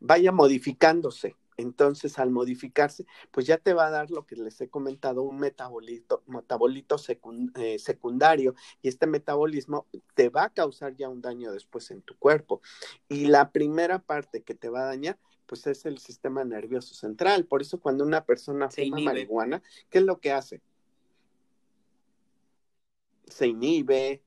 vaya 0.00 0.32
modificándose. 0.32 1.36
Entonces, 1.56 2.18
al 2.18 2.32
modificarse, 2.32 3.06
pues 3.30 3.46
ya 3.46 3.58
te 3.58 3.72
va 3.72 3.86
a 3.86 3.90
dar 3.90 4.10
lo 4.10 4.26
que 4.26 4.34
les 4.34 4.60
he 4.60 4.68
comentado, 4.68 5.22
un 5.22 5.38
metabolito, 5.38 6.24
metabolito 6.26 6.96
eh, 7.54 7.78
secundario, 7.78 8.56
y 8.82 8.88
este 8.88 9.06
metabolismo 9.06 9.86
te 10.14 10.28
va 10.28 10.46
a 10.46 10.50
causar 10.50 10.96
ya 10.96 11.08
un 11.08 11.22
daño 11.22 11.52
después 11.52 11.92
en 11.92 12.02
tu 12.02 12.16
cuerpo. 12.18 12.60
Y 13.08 13.26
la 13.26 13.52
primera 13.52 14.00
parte 14.00 14.42
que 14.42 14.56
te 14.56 14.68
va 14.68 14.80
a 14.80 14.86
dañar, 14.86 15.16
pues 15.46 15.66
es 15.66 15.84
el 15.86 15.98
sistema 15.98 16.44
nervioso 16.44 16.94
central. 16.94 17.46
Por 17.46 17.62
eso 17.62 17.80
cuando 17.80 18.04
una 18.04 18.24
persona 18.24 18.70
fuma 18.70 19.00
marihuana, 19.00 19.62
¿qué 19.90 19.98
es 19.98 20.04
lo 20.04 20.18
que 20.18 20.32
hace? 20.32 20.60
Se 23.26 23.46
inhibe, 23.46 24.22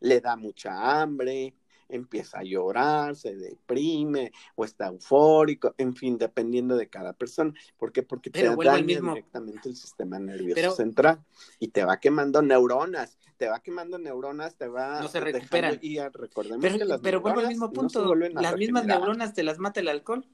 le 0.00 0.20
da 0.20 0.36
mucha 0.36 1.00
hambre, 1.00 1.54
empieza 1.88 2.40
a 2.40 2.42
llorar, 2.42 3.14
se 3.16 3.36
deprime 3.36 4.32
o 4.54 4.64
está 4.64 4.88
eufórico, 4.88 5.74
en 5.78 5.94
fin, 5.94 6.18
dependiendo 6.18 6.76
de 6.76 6.88
cada 6.88 7.12
persona. 7.12 7.52
¿Por 7.76 7.92
qué? 7.92 8.02
Porque 8.02 8.30
te 8.30 8.44
daña 8.44 8.82
directamente 8.82 9.68
el 9.68 9.76
sistema 9.76 10.18
nervioso 10.18 10.72
central 10.72 11.22
y 11.58 11.68
te 11.68 11.84
va 11.84 12.00
quemando 12.00 12.42
neuronas, 12.42 13.18
te 13.36 13.48
va 13.48 13.60
quemando 13.60 13.98
neuronas, 13.98 14.56
te 14.56 14.68
va 14.68 15.00
no 15.00 15.08
se 15.08 15.20
recuperan. 15.20 15.78
Y 15.82 15.98
recordemos 15.98 16.62
pero, 16.62 16.78
que 16.78 16.84
las 16.84 17.00
pero 17.00 17.20
vuelvo 17.20 17.40
al 17.40 17.48
mismo 17.48 17.70
punto, 17.72 18.14
las 18.14 18.56
mismas 18.56 18.86
neuronas 18.86 19.34
te 19.34 19.42
las 19.42 19.58
mata 19.58 19.80
el 19.80 19.88
alcohol. 19.88 20.26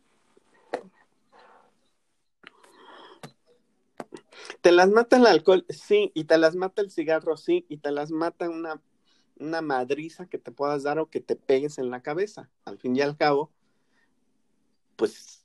Te 4.60 4.72
las 4.72 4.90
mata 4.90 5.16
el 5.16 5.26
alcohol, 5.26 5.64
sí, 5.68 6.10
y 6.14 6.24
te 6.24 6.38
las 6.38 6.56
mata 6.56 6.82
el 6.82 6.90
cigarro, 6.90 7.36
sí, 7.36 7.64
y 7.68 7.78
te 7.78 7.90
las 7.90 8.10
mata 8.10 8.48
una 8.48 8.80
una 9.38 9.60
madriza 9.60 10.26
que 10.26 10.38
te 10.38 10.50
puedas 10.50 10.82
dar 10.82 10.98
o 10.98 11.08
que 11.08 11.20
te 11.20 11.36
pegues 11.36 11.78
en 11.78 11.90
la 11.90 12.02
cabeza. 12.02 12.50
Al 12.64 12.78
fin 12.78 12.96
y 12.96 13.00
al 13.00 13.16
cabo, 13.16 13.50
pues 14.96 15.44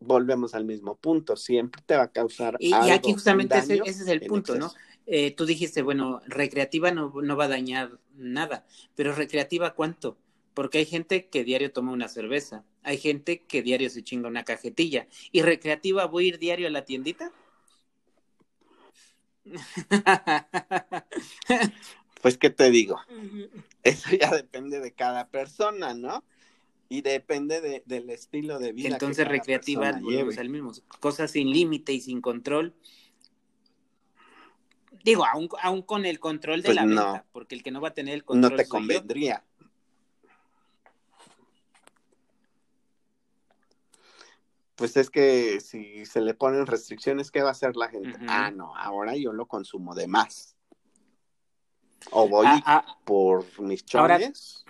volvemos 0.00 0.54
al 0.54 0.64
mismo 0.64 0.96
punto, 0.96 1.36
siempre 1.36 1.82
te 1.84 1.96
va 1.96 2.04
a 2.04 2.12
causar. 2.12 2.56
Y, 2.58 2.70
y 2.70 2.90
aquí 2.90 3.12
justamente 3.12 3.58
ese, 3.58 3.82
es 3.84 4.06
el 4.06 4.22
punto, 4.26 4.54
¿no? 4.56 4.72
Eh, 5.06 5.32
tú 5.32 5.46
dijiste, 5.46 5.82
bueno, 5.82 6.20
recreativa 6.26 6.90
no, 6.90 7.12
no 7.22 7.36
va 7.36 7.44
a 7.44 7.48
dañar 7.48 7.98
nada, 8.14 8.66
pero 8.94 9.14
recreativa 9.14 9.74
cuánto? 9.74 10.18
Porque 10.54 10.78
hay 10.78 10.86
gente 10.86 11.28
que 11.28 11.44
diario 11.44 11.72
toma 11.72 11.92
una 11.92 12.08
cerveza, 12.08 12.64
hay 12.82 12.98
gente 12.98 13.42
que 13.44 13.62
diario 13.62 13.88
se 13.90 14.02
chinga 14.02 14.28
una 14.28 14.44
cajetilla, 14.44 15.08
y 15.32 15.42
recreativa 15.42 16.06
voy 16.06 16.24
a 16.24 16.28
ir 16.28 16.38
diario 16.38 16.66
a 16.66 16.70
la 16.70 16.84
tiendita. 16.84 17.32
Pues, 22.20 22.36
¿qué 22.36 22.50
te 22.50 22.70
digo? 22.70 23.00
Eso 23.82 24.10
ya 24.20 24.34
depende 24.34 24.80
de 24.80 24.92
cada 24.92 25.28
persona, 25.28 25.94
¿no? 25.94 26.24
Y 26.88 27.02
depende 27.02 27.60
de, 27.60 27.82
del 27.86 28.10
estilo 28.10 28.58
de 28.58 28.72
vida. 28.72 28.88
Entonces, 28.88 29.28
recreativa, 29.28 29.92
volvemos 29.92 30.38
al 30.38 30.48
mismo. 30.48 30.72
Cosas 31.00 31.30
sin 31.30 31.50
límite 31.50 31.92
y 31.92 32.00
sin 32.00 32.20
control. 32.20 32.74
Digo, 35.04 35.24
aún, 35.24 35.48
aún 35.62 35.82
con 35.82 36.06
el 36.06 36.18
control 36.18 36.62
de 36.62 36.66
pues 36.66 36.76
la 36.76 36.84
venta, 36.84 37.26
porque 37.30 37.54
el 37.54 37.62
que 37.62 37.70
no 37.70 37.80
va 37.80 37.88
a 37.88 37.94
tener 37.94 38.14
el 38.14 38.24
control. 38.24 38.50
No 38.50 38.56
te 38.56 38.66
convendría. 38.66 39.44
Pues 44.78 44.96
es 44.96 45.10
que 45.10 45.60
si 45.60 46.06
se 46.06 46.20
le 46.20 46.34
ponen 46.34 46.64
restricciones, 46.64 47.32
¿qué 47.32 47.42
va 47.42 47.48
a 47.48 47.50
hacer 47.50 47.74
la 47.76 47.88
gente? 47.88 48.16
Ah, 48.28 48.52
no, 48.52 48.76
ahora 48.76 49.16
yo 49.16 49.32
lo 49.32 49.46
consumo 49.46 49.92
de 49.92 50.06
más. 50.06 50.54
O 52.12 52.28
voy 52.28 52.46
ah, 52.46 52.62
ah. 52.64 52.98
por 53.04 53.44
mis 53.60 53.84
chones, 53.84 54.64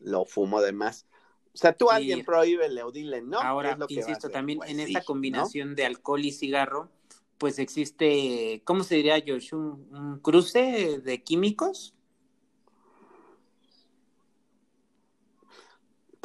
lo 0.00 0.24
fumo 0.24 0.62
de 0.62 0.72
más. 0.72 1.06
O 1.52 1.58
sea, 1.58 1.74
tú 1.74 1.90
a 1.90 1.96
alguien 1.96 2.24
prohíbele 2.24 2.82
o 2.82 2.90
dile 2.90 3.20
no. 3.20 3.38
Ahora, 3.38 3.76
insisto, 3.90 4.30
también 4.30 4.60
pues 4.60 4.70
en 4.70 4.80
esta 4.80 5.04
combinación 5.04 5.74
de 5.74 5.84
alcohol 5.84 6.24
y 6.24 6.32
cigarro, 6.32 6.88
pues 7.36 7.58
existe, 7.58 8.62
¿cómo 8.64 8.84
se 8.84 8.94
diría, 8.94 9.22
Josh? 9.24 9.52
un 9.52 10.18
cruce 10.22 10.98
de 11.04 11.22
químicos 11.22 11.95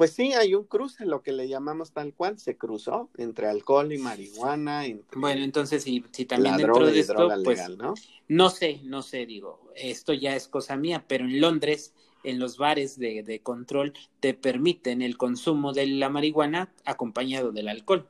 Pues 0.01 0.13
sí, 0.13 0.33
hay 0.33 0.55
un 0.55 0.63
cruce, 0.63 1.05
lo 1.05 1.21
que 1.21 1.31
le 1.31 1.47
llamamos 1.47 1.91
tal 1.91 2.15
cual, 2.15 2.39
se 2.39 2.57
cruzó 2.57 3.11
entre 3.17 3.45
alcohol 3.45 3.93
y 3.93 3.99
marihuana. 3.99 4.83
bueno, 5.15 5.43
entonces 5.43 5.83
si, 5.83 6.03
si 6.09 6.25
también 6.25 6.57
dentro 6.57 6.87
de 6.87 6.99
esto, 6.99 7.29
pues 7.43 7.69
¿no? 7.77 7.93
no 8.27 8.49
sé, 8.49 8.79
no 8.83 9.03
sé, 9.03 9.27
digo, 9.27 9.71
esto 9.75 10.13
ya 10.13 10.35
es 10.35 10.47
cosa 10.47 10.75
mía, 10.75 11.05
pero 11.07 11.25
en 11.25 11.39
Londres, 11.39 11.93
en 12.23 12.39
los 12.39 12.57
bares 12.57 12.97
de, 12.97 13.21
de 13.21 13.41
control, 13.43 13.93
te 14.19 14.33
permiten 14.33 15.03
el 15.03 15.17
consumo 15.19 15.71
de 15.71 15.85
la 15.85 16.09
marihuana 16.09 16.73
acompañado 16.83 17.51
del 17.51 17.67
alcohol. 17.67 18.07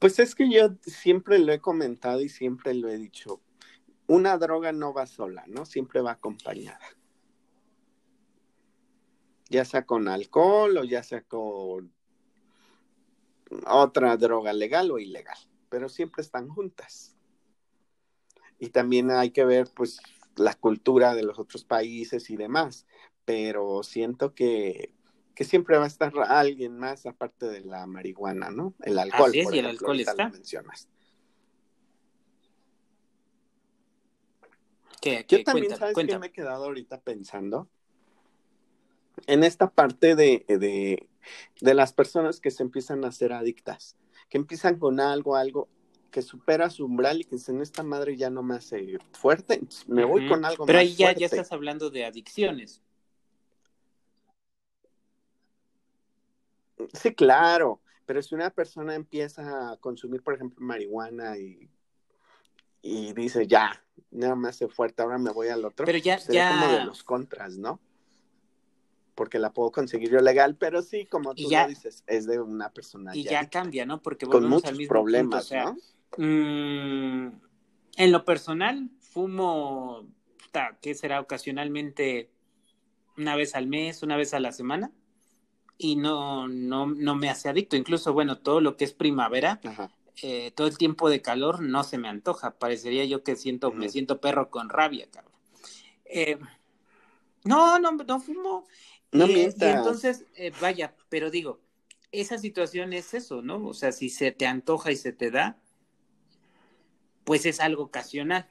Pues 0.00 0.18
es 0.18 0.34
que 0.34 0.50
yo 0.50 0.74
siempre 0.82 1.38
lo 1.38 1.52
he 1.52 1.60
comentado 1.60 2.20
y 2.20 2.28
siempre 2.28 2.74
lo 2.74 2.88
he 2.88 2.98
dicho 2.98 3.40
una 4.06 4.38
droga 4.38 4.72
no 4.72 4.92
va 4.92 5.06
sola, 5.06 5.44
¿no? 5.46 5.64
Siempre 5.64 6.00
va 6.00 6.12
acompañada. 6.12 6.80
Ya 9.48 9.64
sea 9.64 9.86
con 9.86 10.08
alcohol 10.08 10.76
o 10.78 10.84
ya 10.84 11.02
sea 11.02 11.22
con 11.22 11.92
otra 13.66 14.16
droga 14.16 14.52
legal 14.52 14.90
o 14.90 14.98
ilegal, 14.98 15.38
pero 15.68 15.88
siempre 15.88 16.22
están 16.22 16.48
juntas. 16.48 17.16
Y 18.58 18.70
también 18.70 19.10
hay 19.10 19.30
que 19.30 19.44
ver, 19.44 19.68
pues, 19.74 20.00
la 20.36 20.54
cultura 20.54 21.14
de 21.14 21.22
los 21.22 21.38
otros 21.38 21.64
países 21.64 22.30
y 22.30 22.36
demás, 22.36 22.86
pero 23.24 23.82
siento 23.82 24.34
que, 24.34 24.92
que 25.34 25.44
siempre 25.44 25.78
va 25.78 25.84
a 25.84 25.88
estar 25.88 26.12
alguien 26.28 26.78
más 26.78 27.06
aparte 27.06 27.46
de 27.46 27.60
la 27.60 27.86
marihuana, 27.86 28.50
¿no? 28.50 28.74
El 28.82 28.98
alcohol. 28.98 29.30
Así 29.30 29.40
es, 29.40 29.52
y 29.52 29.58
el 29.58 29.66
alcohol 29.66 30.00
está. 30.00 30.28
mencionas. 30.28 30.88
Yo 35.28 35.44
también, 35.44 35.76
¿sabes 35.76 35.96
qué 35.96 36.18
me 36.18 36.26
he 36.26 36.32
quedado 36.32 36.64
ahorita 36.64 37.00
pensando? 37.00 37.68
En 39.26 39.44
esta 39.44 39.70
parte 39.70 40.14
de, 40.14 40.44
de, 40.48 41.74
las 41.74 41.92
personas 41.92 42.40
que 42.40 42.50
se 42.50 42.62
empiezan 42.62 43.04
a 43.04 43.12
ser 43.12 43.32
adictas, 43.32 43.96
que 44.28 44.38
empiezan 44.38 44.78
con 44.78 45.00
algo, 45.00 45.36
algo 45.36 45.68
que 46.10 46.22
supera 46.22 46.70
su 46.70 46.84
umbral 46.84 47.20
y 47.20 47.24
que 47.24 47.36
en 47.48 47.60
esta 47.60 47.82
madre 47.82 48.16
ya 48.16 48.30
no 48.30 48.42
me 48.42 48.56
hace 48.56 48.98
fuerte, 49.12 49.60
me 49.86 50.04
voy 50.04 50.26
con 50.28 50.44
algo 50.44 50.66
Pero 50.66 50.78
ahí 50.78 50.94
ya, 50.94 51.12
ya 51.12 51.26
estás 51.26 51.52
hablando 51.52 51.90
de 51.90 52.04
adicciones. 52.04 52.82
Sí, 56.92 57.14
claro, 57.14 57.80
pero 58.04 58.22
si 58.22 58.34
una 58.34 58.50
persona 58.50 58.94
empieza 58.94 59.72
a 59.72 59.76
consumir, 59.78 60.22
por 60.22 60.34
ejemplo, 60.34 60.64
marihuana 60.64 61.38
y, 61.38 61.68
y 62.82 63.12
dice, 63.14 63.46
ya, 63.46 63.82
nada 64.10 64.34
más 64.34 64.56
se 64.56 64.68
fuerte, 64.68 65.02
ahora 65.02 65.18
me 65.18 65.30
voy 65.30 65.48
al 65.48 65.64
otro. 65.64 65.86
Pero 65.86 65.98
ya, 65.98 66.18
ya... 66.18 66.50
como 66.50 66.72
de 66.72 66.84
los 66.84 67.04
contras, 67.04 67.58
¿no? 67.58 67.80
Porque 69.14 69.38
la 69.38 69.52
puedo 69.52 69.72
conseguir 69.72 70.10
yo 70.10 70.20
legal, 70.20 70.56
pero 70.56 70.82
sí, 70.82 71.06
como 71.06 71.34
tú 71.34 71.48
lo 71.50 71.68
dices, 71.68 72.04
es 72.06 72.26
de 72.26 72.40
una 72.40 72.70
persona. 72.70 73.16
Y 73.16 73.24
ya, 73.24 73.48
cambia, 73.48 73.86
¿no? 73.86 74.02
Porque 74.02 74.26
con 74.26 74.46
muchos 74.48 74.78
problemas, 74.86 75.50
¿no? 75.50 75.76
Mm, 76.18 77.32
en 77.96 78.12
lo 78.12 78.24
personal, 78.24 78.90
fumo, 79.00 80.06
¿qué 80.82 80.94
será? 80.94 81.20
Ocasionalmente 81.20 82.30
una 83.16 83.36
vez 83.36 83.54
al 83.54 83.66
mes, 83.66 84.02
una 84.02 84.16
vez 84.16 84.34
a 84.34 84.40
la 84.40 84.52
semana 84.52 84.92
y 85.78 85.96
no, 85.96 86.48
no, 86.48 86.86
no 86.86 87.14
me 87.14 87.30
hace 87.30 87.48
adicto. 87.48 87.76
Incluso, 87.76 88.12
bueno, 88.12 88.38
todo 88.38 88.60
lo 88.60 88.76
que 88.76 88.84
es 88.84 88.92
primavera, 88.92 89.60
Ajá. 89.64 89.90
Eh, 90.22 90.50
todo 90.52 90.66
el 90.66 90.78
tiempo 90.78 91.10
de 91.10 91.20
calor 91.20 91.60
no 91.60 91.84
se 91.84 91.98
me 91.98 92.08
antoja. 92.08 92.58
Parecería 92.58 93.04
yo 93.04 93.22
que 93.22 93.36
siento, 93.36 93.72
me 93.72 93.88
siento 93.88 94.20
perro 94.20 94.50
con 94.50 94.68
rabia, 94.68 95.08
cabrón. 95.10 95.34
Eh, 96.04 96.38
no, 97.44 97.78
no, 97.78 97.92
no 97.92 98.20
fumo. 98.20 98.66
No 99.12 99.26
eh, 99.26 99.54
y 99.56 99.64
entonces, 99.64 100.24
vaya, 100.60 100.94
pero 101.08 101.30
digo, 101.30 101.60
esa 102.12 102.38
situación 102.38 102.92
es 102.92 103.14
eso, 103.14 103.42
¿no? 103.42 103.64
O 103.66 103.74
sea, 103.74 103.92
si 103.92 104.08
se 104.10 104.32
te 104.32 104.46
antoja 104.46 104.90
y 104.90 104.96
se 104.96 105.12
te 105.12 105.30
da, 105.30 105.58
pues 107.24 107.44
es 107.44 107.60
algo 107.60 107.84
ocasional. 107.84 108.48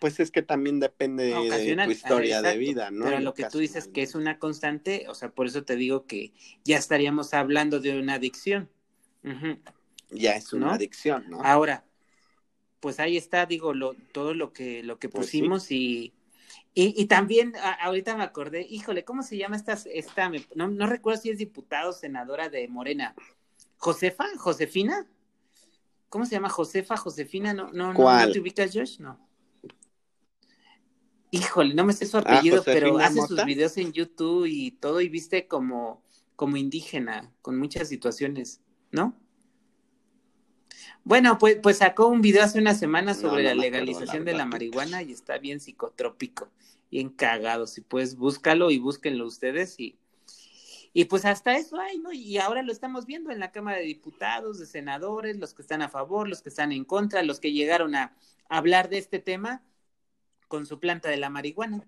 Pues 0.00 0.20
es 0.20 0.30
que 0.30 0.42
también 0.42 0.80
depende 0.80 1.24
de 1.24 1.76
tu 1.84 1.90
historia 1.90 2.42
de 2.42 2.58
vida, 2.58 2.90
¿no? 2.90 3.06
Pero 3.06 3.20
lo 3.20 3.32
que 3.32 3.44
tú 3.44 3.58
dices 3.58 3.88
que 3.88 4.02
es 4.02 4.14
una 4.14 4.38
constante, 4.38 5.06
o 5.08 5.14
sea, 5.14 5.30
por 5.30 5.46
eso 5.46 5.64
te 5.64 5.76
digo 5.76 6.06
que 6.06 6.32
ya 6.64 6.76
estaríamos 6.76 7.32
hablando 7.32 7.80
de 7.80 7.98
una 7.98 8.14
adicción. 8.14 8.68
Ya 10.10 10.36
es 10.36 10.52
una 10.52 10.74
adicción, 10.74 11.24
¿no? 11.28 11.42
Ahora, 11.42 11.84
pues 12.80 13.00
ahí 13.00 13.16
está, 13.16 13.46
digo, 13.46 13.72
lo, 13.72 13.94
todo 14.12 14.34
lo 14.34 14.52
que, 14.52 14.82
lo 14.82 14.98
que 14.98 15.08
pues 15.08 15.26
pusimos 15.26 15.70
y, 15.70 16.12
y, 16.74 17.06
también 17.06 17.54
ahorita 17.80 18.16
me 18.16 18.24
acordé, 18.24 18.66
híjole, 18.68 19.04
¿cómo 19.04 19.22
se 19.22 19.36
llama 19.36 19.56
esta, 19.56 19.78
esta 19.92 20.30
no, 20.54 20.68
no 20.68 20.86
recuerdo 20.86 21.22
si 21.22 21.30
es 21.30 21.38
diputada 21.38 21.88
o 21.88 21.92
senadora 21.92 22.48
de 22.48 22.66
Morena, 22.68 23.14
¿Josefa? 23.76 24.24
¿Josefina? 24.38 25.06
¿Cómo 26.08 26.24
se 26.24 26.32
llama? 26.32 26.48
¿Josefa? 26.48 26.96
¿Josefina? 26.96 27.52
¿No, 27.52 27.70
no, 27.72 27.92
no, 27.92 28.32
te 28.32 28.40
ubicas, 28.40 28.72
Josh? 28.72 28.98
No. 28.98 29.20
Híjole, 31.30 31.74
no 31.74 31.84
me 31.84 31.92
sé 31.92 32.06
su 32.06 32.16
ah, 32.16 32.20
apellido, 32.20 32.62
pero 32.64 32.98
hace 32.98 33.20
sus 33.26 33.44
videos 33.44 33.76
en 33.76 33.92
YouTube 33.92 34.46
y 34.46 34.70
todo 34.70 35.00
y 35.00 35.08
viste 35.08 35.48
como, 35.48 36.02
como 36.34 36.56
indígena, 36.56 37.32
con 37.42 37.58
muchas 37.58 37.88
situaciones, 37.88 38.62
¿no? 38.94 39.12
Bueno, 41.02 41.36
pues, 41.38 41.58
pues 41.62 41.78
sacó 41.78 42.06
un 42.06 42.22
video 42.22 42.44
hace 42.44 42.58
una 42.58 42.74
semana 42.74 43.12
sobre 43.12 43.42
la 43.42 43.54
legalización 43.54 44.24
de 44.24 44.32
la 44.32 44.46
marihuana 44.46 45.02
y 45.02 45.12
está 45.12 45.36
bien 45.36 45.60
psicotrópico, 45.60 46.48
bien 46.90 47.10
cagado. 47.10 47.66
Si 47.66 47.82
puedes, 47.82 48.16
búscalo 48.16 48.70
y 48.70 48.78
búsquenlo 48.78 49.26
ustedes 49.26 49.78
y, 49.78 49.98
y 50.94 51.04
pues 51.06 51.26
hasta 51.26 51.56
eso 51.56 51.78
hay, 51.78 51.98
¿no? 51.98 52.12
Y 52.12 52.38
ahora 52.38 52.62
lo 52.62 52.72
estamos 52.72 53.04
viendo 53.04 53.30
en 53.30 53.40
la 53.40 53.52
Cámara 53.52 53.78
de 53.78 53.84
Diputados, 53.84 54.58
de 54.58 54.66
senadores, 54.66 55.36
los 55.36 55.52
que 55.52 55.62
están 55.62 55.82
a 55.82 55.90
favor, 55.90 56.28
los 56.28 56.40
que 56.40 56.48
están 56.48 56.72
en 56.72 56.84
contra, 56.84 57.22
los 57.22 57.40
que 57.40 57.52
llegaron 57.52 57.94
a 57.96 58.16
hablar 58.48 58.88
de 58.88 58.98
este 58.98 59.18
tema 59.18 59.62
con 60.48 60.64
su 60.64 60.80
planta 60.80 61.10
de 61.10 61.18
la 61.18 61.28
marihuana. 61.28 61.86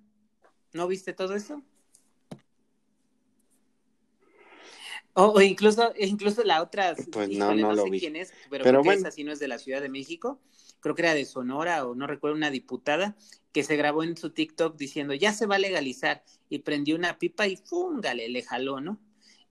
¿No 0.75 0.89
viste 0.89 1.15
todo 1.15 1.37
eso? 1.37 1.63
O, 5.19 5.41
incluso, 5.41 5.95
incluso 5.99 6.45
la 6.45 6.63
otra, 6.63 6.95
pues 7.11 7.31
no, 7.31 7.55
no, 7.55 7.75
sé 7.75 7.91
quién 7.99 8.17
es, 8.17 8.35
pero, 8.51 8.83
esa 8.93 9.11
sí 9.11 9.25
no 9.25 9.33
es 9.33 9.39
de 9.39 9.49
la 9.49 9.59
Ciudad 9.59 9.81
de 9.81 9.89
México, 9.89 10.39
creo 10.81 10.95
que 10.95 11.01
era 11.01 11.15
de 11.15 11.25
Sonora 11.25 11.87
o 11.87 11.95
no 11.95 12.07
recuerdo, 12.07 12.37
una 12.37 12.51
diputada 12.51 13.17
que 13.51 13.63
se 13.63 13.77
grabó 13.77 14.03
en 14.03 14.19
su 14.19 14.29
TikTok 14.29 14.77
diciendo 14.77 15.15
ya 15.15 15.33
se 15.33 15.47
va 15.47 15.55
a 15.55 15.59
legalizar 15.59 16.23
y 16.51 16.59
prendió 16.59 16.97
una 16.97 17.19
pipa 17.19 17.47
y 17.47 17.57
fúngale, 17.57 18.29
le 18.29 18.43
jaló, 18.43 18.83
¿no? 18.83 19.01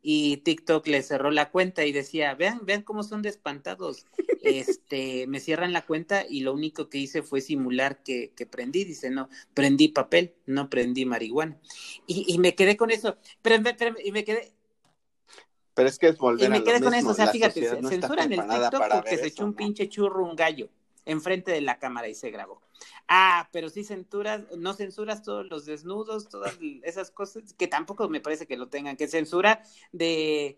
Y 0.04 0.38
TikTok 0.38 0.86
le 0.86 1.02
cerró 1.02 1.32
la 1.32 1.50
cuenta 1.50 1.84
y 1.84 1.92
decía, 1.92 2.36
vean, 2.36 2.64
vean 2.64 2.84
cómo 2.84 3.02
son 3.02 3.24
de 3.24 3.30
espantados. 3.30 4.06
Este, 4.46 5.26
me 5.26 5.40
cierran 5.40 5.74
la 5.74 5.88
cuenta 5.88 6.24
y 6.30 6.42
lo 6.42 6.54
único 6.54 6.88
que 6.88 7.00
hice 7.00 7.24
fue 7.24 7.42
simular 7.42 8.04
que, 8.04 8.32
que 8.36 8.46
prendí. 8.46 8.84
Dice, 8.84 9.10
no, 9.10 9.28
prendí 9.56 9.88
papel, 9.88 10.36
no 10.46 10.70
prendí 10.70 11.04
marihuana. 11.04 11.58
Y, 12.06 12.32
y 12.32 12.38
me 12.38 12.54
quedé 12.54 12.78
con 12.78 12.92
eso. 12.92 13.18
Pero, 13.42 13.64
pero, 13.76 13.96
y 14.06 14.12
me 14.12 14.24
quedé, 14.24 14.54
pero 15.76 15.90
es 15.90 16.00
que 16.00 16.08
es 16.08 16.18
volver 16.18 16.48
y 16.48 16.50
me 16.50 16.64
quedé 16.64 16.82
con 16.82 16.94
eso, 16.94 17.10
o 17.10 17.14
sea, 17.14 17.28
fíjate, 17.28 17.62
censuran 17.84 18.32
el 18.32 18.42
TikTok 18.42 18.90
porque 18.92 19.18
se 19.18 19.28
echó 19.28 19.46
un 19.46 19.54
pinche 19.54 19.88
churro, 19.90 20.26
un 20.26 20.36
gallo, 20.36 20.70
enfrente 21.06 21.52
de 21.52 21.62
la 21.62 21.78
cámara 21.78 22.08
y 22.08 22.16
se 22.16 22.32
grabó. 22.32 22.62
Ah, 23.08 23.50
pero 23.52 23.70
sí 23.70 23.84
censuras, 23.84 24.42
no 24.58 24.74
censuras 24.74 25.22
todos 25.22 25.46
los 25.48 25.66
desnudos, 25.66 26.28
todas 26.30 26.58
esas 26.84 27.12
cosas, 27.12 27.54
que 27.54 27.68
tampoco 27.68 28.10
me 28.10 28.22
parece 28.22 28.48
que 28.48 28.58
lo 28.58 28.68
tengan, 28.68 28.98
que 28.98 29.08
censura 29.08 29.62
de 29.92 30.58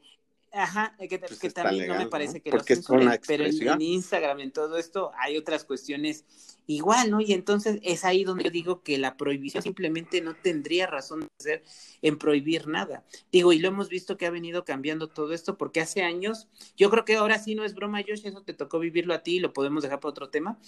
Ajá, 0.51 0.95
que, 0.97 1.19
pues 1.19 1.53
también 1.53 1.88
no 1.88 1.95
me 1.95 2.07
parece 2.07 2.41
que 2.41 2.51
lo 2.51 2.62
censuren, 2.62 3.19
pero 3.27 3.45
en, 3.45 3.81
Instagram, 3.81 4.39
en 4.39 4.51
todo 4.51 4.77
esto, 4.77 5.12
hay 5.19 5.38
otras 5.38 5.65
cuestiones 5.65 6.25
igual, 6.67 7.12
¿no? 7.12 7.21
Y 7.21 7.33
entonces 7.33 7.79
es 7.83 8.05
ahí 8.05 8.23
donde 8.23 8.45
yo 8.45 8.49
digo 8.49 8.81
que 8.81 8.97
la 8.97 9.17
prohibición 9.17 9.62
simplemente 9.62 10.21
no 10.21 10.36
tendría 10.36 10.88
razón 10.88 11.21
de 11.21 11.27
ser 11.38 11.63
en 12.01 12.17
prohibir 12.17 12.67
nada. 12.67 13.05
Digo, 13.31 13.53
y 13.53 13.60
lo 13.60 13.67
hemos 13.67 13.89
visto 13.89 14.17
que 14.17 14.25
ha 14.25 14.31
venido 14.31 14.65
cambiando 14.65 15.10
todo 15.10 15.33
esto, 15.33 15.57
porque 15.57 15.81
hace 15.81 16.03
años, 16.03 16.47
yo 16.75 16.89
creo 16.89 17.05
que 17.05 17.15
ahora 17.15 17.39
sí 17.39 17.53
no 17.53 17.63
es 17.63 17.75
broma, 17.75 18.01
Josh, 18.07 18.25
eso 18.25 18.41
te 18.41 18.53
tocó 18.53 18.79
vivirlo 18.79 19.13
a 19.13 19.23
ti 19.23 19.38
y 19.38 19.39
lo 19.39 19.53
podemos 19.53 19.83
dejar 19.83 19.99
para 19.99 20.12
otro 20.12 20.29
tema. 20.29 20.60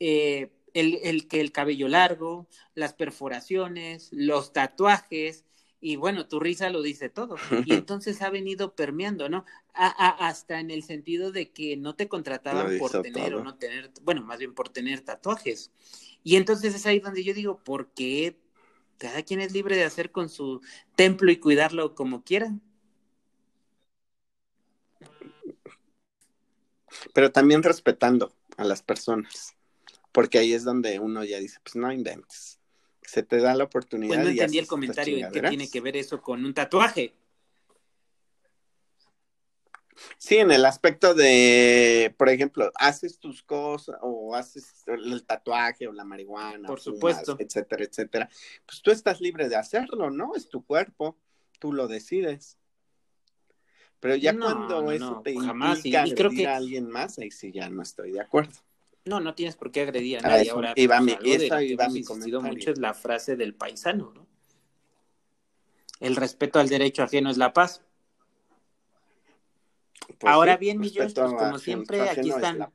Eh, 0.00 0.50
el, 0.74 0.98
el 1.04 1.28
que 1.28 1.40
el 1.40 1.52
cabello 1.52 1.88
largo, 1.88 2.48
las 2.74 2.92
perforaciones, 2.92 4.08
los 4.12 4.52
tatuajes, 4.52 5.44
y 5.80 5.96
bueno, 5.96 6.26
tu 6.26 6.40
risa 6.40 6.70
lo 6.70 6.82
dice 6.82 7.08
todo. 7.08 7.36
Y 7.66 7.74
entonces 7.74 8.22
ha 8.22 8.30
venido 8.30 8.74
permeando, 8.74 9.28
¿no? 9.28 9.44
hasta 9.74 10.58
en 10.58 10.70
el 10.70 10.82
sentido 10.82 11.32
de 11.32 11.50
que 11.50 11.76
no 11.76 11.94
te 11.94 12.08
contrataban 12.08 12.78
por 12.78 13.02
tener 13.02 13.34
o 13.34 13.44
no 13.44 13.56
tener, 13.56 13.92
bueno, 14.02 14.22
más 14.22 14.38
bien 14.38 14.54
por 14.54 14.70
tener 14.70 15.02
tatuajes. 15.02 15.70
Y 16.24 16.36
entonces 16.36 16.74
es 16.74 16.86
ahí 16.86 16.98
donde 16.98 17.22
yo 17.22 17.34
digo, 17.34 17.58
¿por 17.62 17.90
qué 17.90 18.38
cada 18.96 19.22
quien 19.22 19.40
es 19.40 19.52
libre 19.52 19.76
de 19.76 19.84
hacer 19.84 20.10
con 20.10 20.30
su 20.30 20.62
templo 20.94 21.30
y 21.30 21.36
cuidarlo 21.36 21.94
como 21.94 22.24
quiera? 22.24 22.58
Pero 27.12 27.30
también 27.30 27.62
respetando 27.62 28.32
a 28.56 28.64
las 28.64 28.82
personas, 28.82 29.54
porque 30.10 30.38
ahí 30.38 30.54
es 30.54 30.64
donde 30.64 30.98
uno 30.98 31.22
ya 31.22 31.38
dice, 31.38 31.58
pues 31.62 31.76
no 31.76 31.92
inventes 31.92 32.55
se 33.06 33.22
te 33.22 33.38
da 33.38 33.54
la 33.54 33.64
oportunidad. 33.64 34.14
Pues 34.14 34.24
no 34.24 34.30
entendí 34.30 34.58
el 34.58 34.66
comentario 34.66 35.30
qué 35.32 35.42
tiene 35.42 35.70
que 35.70 35.80
ver 35.80 35.96
eso 35.96 36.20
con 36.20 36.44
un 36.44 36.52
tatuaje. 36.52 37.14
Sí, 40.18 40.36
en 40.36 40.50
el 40.50 40.64
aspecto 40.64 41.14
de, 41.14 42.14
por 42.18 42.28
ejemplo, 42.28 42.70
haces 42.74 43.18
tus 43.18 43.42
cosas 43.42 43.96
o 44.02 44.34
haces 44.34 44.84
el 44.86 45.24
tatuaje 45.24 45.88
o 45.88 45.92
la 45.92 46.04
marihuana, 46.04 46.66
por 46.66 46.80
supuesto, 46.80 47.36
etcétera, 47.38 47.84
etcétera. 47.84 48.28
Pues 48.66 48.82
tú 48.82 48.90
estás 48.90 49.20
libre 49.20 49.48
de 49.48 49.56
hacerlo, 49.56 50.10
¿no? 50.10 50.34
Es 50.34 50.48
tu 50.48 50.64
cuerpo, 50.64 51.18
tú 51.58 51.72
lo 51.72 51.88
decides. 51.88 52.58
Pero 54.00 54.16
ya 54.16 54.36
cuando 54.36 54.92
eso 54.92 55.22
te 55.24 55.34
jamás, 55.34 55.78
implica 55.78 56.06
y, 56.06 56.14
creo 56.14 56.30
que... 56.30 56.46
a 56.46 56.56
alguien 56.56 56.88
más, 56.88 57.18
ahí 57.18 57.30
sí 57.30 57.50
ya 57.52 57.68
no 57.70 57.82
estoy 57.82 58.12
de 58.12 58.20
acuerdo. 58.20 58.65
No, 59.06 59.20
no 59.20 59.34
tienes 59.34 59.54
por 59.56 59.70
qué 59.70 59.82
agredir 59.82 60.18
a 60.18 60.22
nadie. 60.22 60.50
Ahora, 60.50 60.72
iba 60.76 61.00
mi, 61.00 61.16
esa 61.24 61.62
iba 61.62 61.88
mi 61.88 62.02
mucho 62.02 62.72
es 62.72 62.78
la 62.78 62.92
frase 62.92 63.36
del 63.36 63.54
paisano, 63.54 64.12
¿no? 64.12 64.26
El 66.00 66.16
respeto 66.16 66.58
al 66.58 66.68
derecho 66.68 67.04
ajeno 67.04 67.30
es 67.30 67.36
la 67.36 67.52
paz. 67.52 67.82
Pues 70.18 70.32
Ahora 70.32 70.56
bien, 70.56 70.78
mi 70.78 70.90
pues 70.90 71.14
como 71.14 71.58
siempre, 71.58 72.08
aquí 72.08 72.30
están 72.30 72.68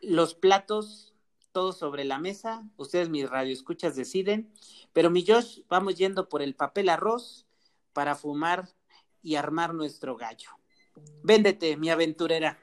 los 0.00 0.34
platos, 0.34 1.12
todos 1.50 1.76
sobre 1.76 2.04
la 2.04 2.18
mesa. 2.18 2.64
Ustedes, 2.76 3.08
mis 3.08 3.28
radioescuchas, 3.28 3.96
deciden. 3.96 4.52
Pero 4.92 5.10
mi 5.10 5.26
Josh, 5.26 5.62
vamos 5.68 5.96
yendo 5.96 6.28
por 6.28 6.40
el 6.40 6.54
papel 6.54 6.88
arroz 6.88 7.46
para 7.92 8.14
fumar 8.14 8.68
y 9.22 9.34
armar 9.34 9.74
nuestro 9.74 10.16
gallo. 10.16 10.50
Véndete, 11.24 11.76
mi 11.76 11.90
aventurera. 11.90 12.60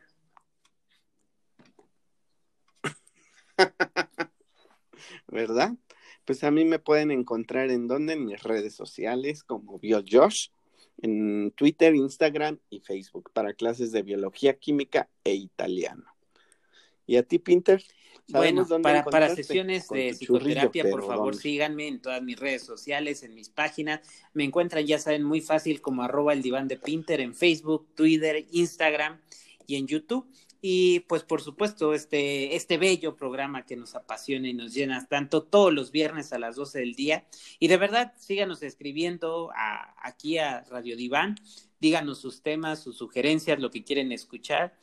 ¿Verdad? 5.28 5.74
Pues 6.26 6.44
a 6.44 6.52
mí 6.52 6.66
me 6.66 6.80
pueden 6.80 7.12
encontrar 7.12 7.70
en 7.70 7.88
donde, 7.88 8.14
en 8.14 8.26
mis 8.26 8.42
redes 8.42 8.76
sociales 8.76 9.44
como 9.44 9.80
BioJosh, 9.80 10.50
en 11.02 11.52
Twitter, 11.52 11.94
Instagram 11.94 12.60
y 12.70 12.80
Facebook 12.80 13.32
para 13.34 13.54
clases 13.54 13.92
de 13.92 14.02
biología, 14.02 14.58
química 14.58 15.10
e 15.24 15.36
italiano. 15.36 16.06
¿Y 17.06 17.18
a 17.18 17.24
ti, 17.24 17.38
Pinter? 17.38 17.84
Bueno, 18.28 18.66
para, 18.82 19.04
para 19.04 19.36
sesiones 19.36 19.88
de 19.90 20.14
psicoterapia, 20.14 20.90
por 20.90 21.06
favor, 21.06 21.36
síganme 21.36 21.88
en 21.88 22.02
todas 22.02 22.24
mis 22.24 22.40
redes 22.40 22.64
sociales, 22.64 23.22
en 23.22 23.36
mis 23.36 23.50
páginas. 23.50 24.02
Me 24.34 24.44
encuentran, 24.44 24.86
ya 24.86 24.98
saben, 24.98 25.24
muy 25.24 25.42
fácil 25.42 25.82
como 25.82 26.02
arroba 26.02 26.34
el 26.34 26.42
diván 26.42 26.68
de 26.68 26.78
Pinter 26.78 27.22
en 27.22 27.36
Facebook, 27.36 27.88
Twitter, 27.94 28.48
Instagram 28.52 29.20
y 29.68 29.76
en 29.76 29.86
YouTube. 29.86 30.26
Y 30.62 31.02
pues 31.02 31.24
por 31.24 31.42
supuesto, 31.42 31.94
este, 31.94 32.56
este 32.56 32.78
bello 32.78 33.16
programa 33.16 33.66
que 33.66 33.76
nos 33.76 33.96
apasiona 33.96 34.48
y 34.48 34.54
nos 34.54 34.74
llena 34.74 35.06
tanto 35.08 35.44
todos 35.44 35.74
los 35.74 35.92
viernes 35.92 36.34
a 36.34 36.40
las 36.40 36.56
12 36.56 36.80
del 36.80 36.96
día. 36.96 37.26
Y 37.60 37.68
de 37.68 37.78
verdad, 37.78 38.14
síganos 38.18 38.64
escribiendo 38.64 39.52
aquí 40.02 40.38
a 40.38 40.62
Radio 40.64 40.98
Diván, 40.98 41.36
díganos 41.80 42.20
sus 42.20 42.42
temas, 42.42 42.82
sus 42.82 42.98
sugerencias, 42.98 43.60
lo 43.60 43.70
que 43.70 43.84
quieren 43.84 44.12
escuchar, 44.12 44.76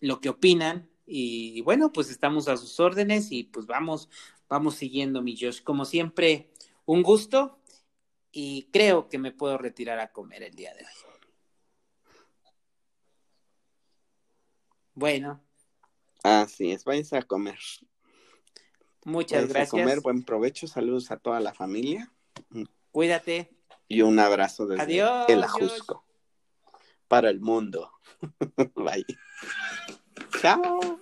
lo 0.00 0.20
que 0.20 0.30
opinan. 0.30 0.88
Y, 1.06 1.60
bueno, 1.62 1.92
pues 1.92 2.10
estamos 2.10 2.48
a 2.48 2.56
sus 2.56 2.80
órdenes 2.80 3.30
y 3.30 3.44
pues 3.44 3.66
vamos, 3.66 4.08
vamos 4.48 4.76
siguiendo, 4.76 5.22
mi 5.22 5.36
Josh. 5.38 5.62
Como 5.62 5.84
siempre, 5.84 6.50
un 6.84 7.02
gusto 7.02 7.58
y 8.32 8.68
creo 8.72 9.08
que 9.08 9.18
me 9.18 9.32
puedo 9.32 9.58
retirar 9.58 9.98
a 9.98 10.12
comer 10.12 10.42
el 10.42 10.54
día 10.54 10.74
de 10.74 10.80
hoy. 10.84 11.15
Bueno. 14.96 15.40
Así 16.24 16.72
es, 16.72 16.84
váyanse 16.84 17.18
a 17.18 17.22
comer. 17.22 17.58
Muchas 19.04 19.46
gracias. 19.46 19.68
A 19.68 19.70
comer, 19.70 20.00
buen 20.00 20.24
provecho, 20.24 20.66
saludos 20.66 21.10
a 21.10 21.18
toda 21.18 21.38
la 21.38 21.54
familia. 21.54 22.10
Cuídate. 22.90 23.50
Y 23.86 24.00
un 24.00 24.18
abrazo 24.18 24.66
desde 24.66 25.00
el 25.28 25.44
Ajusco. 25.44 26.04
Para 27.06 27.30
el 27.30 27.40
mundo. 27.40 27.92
Bye. 28.74 29.06
Chao. 30.40 30.98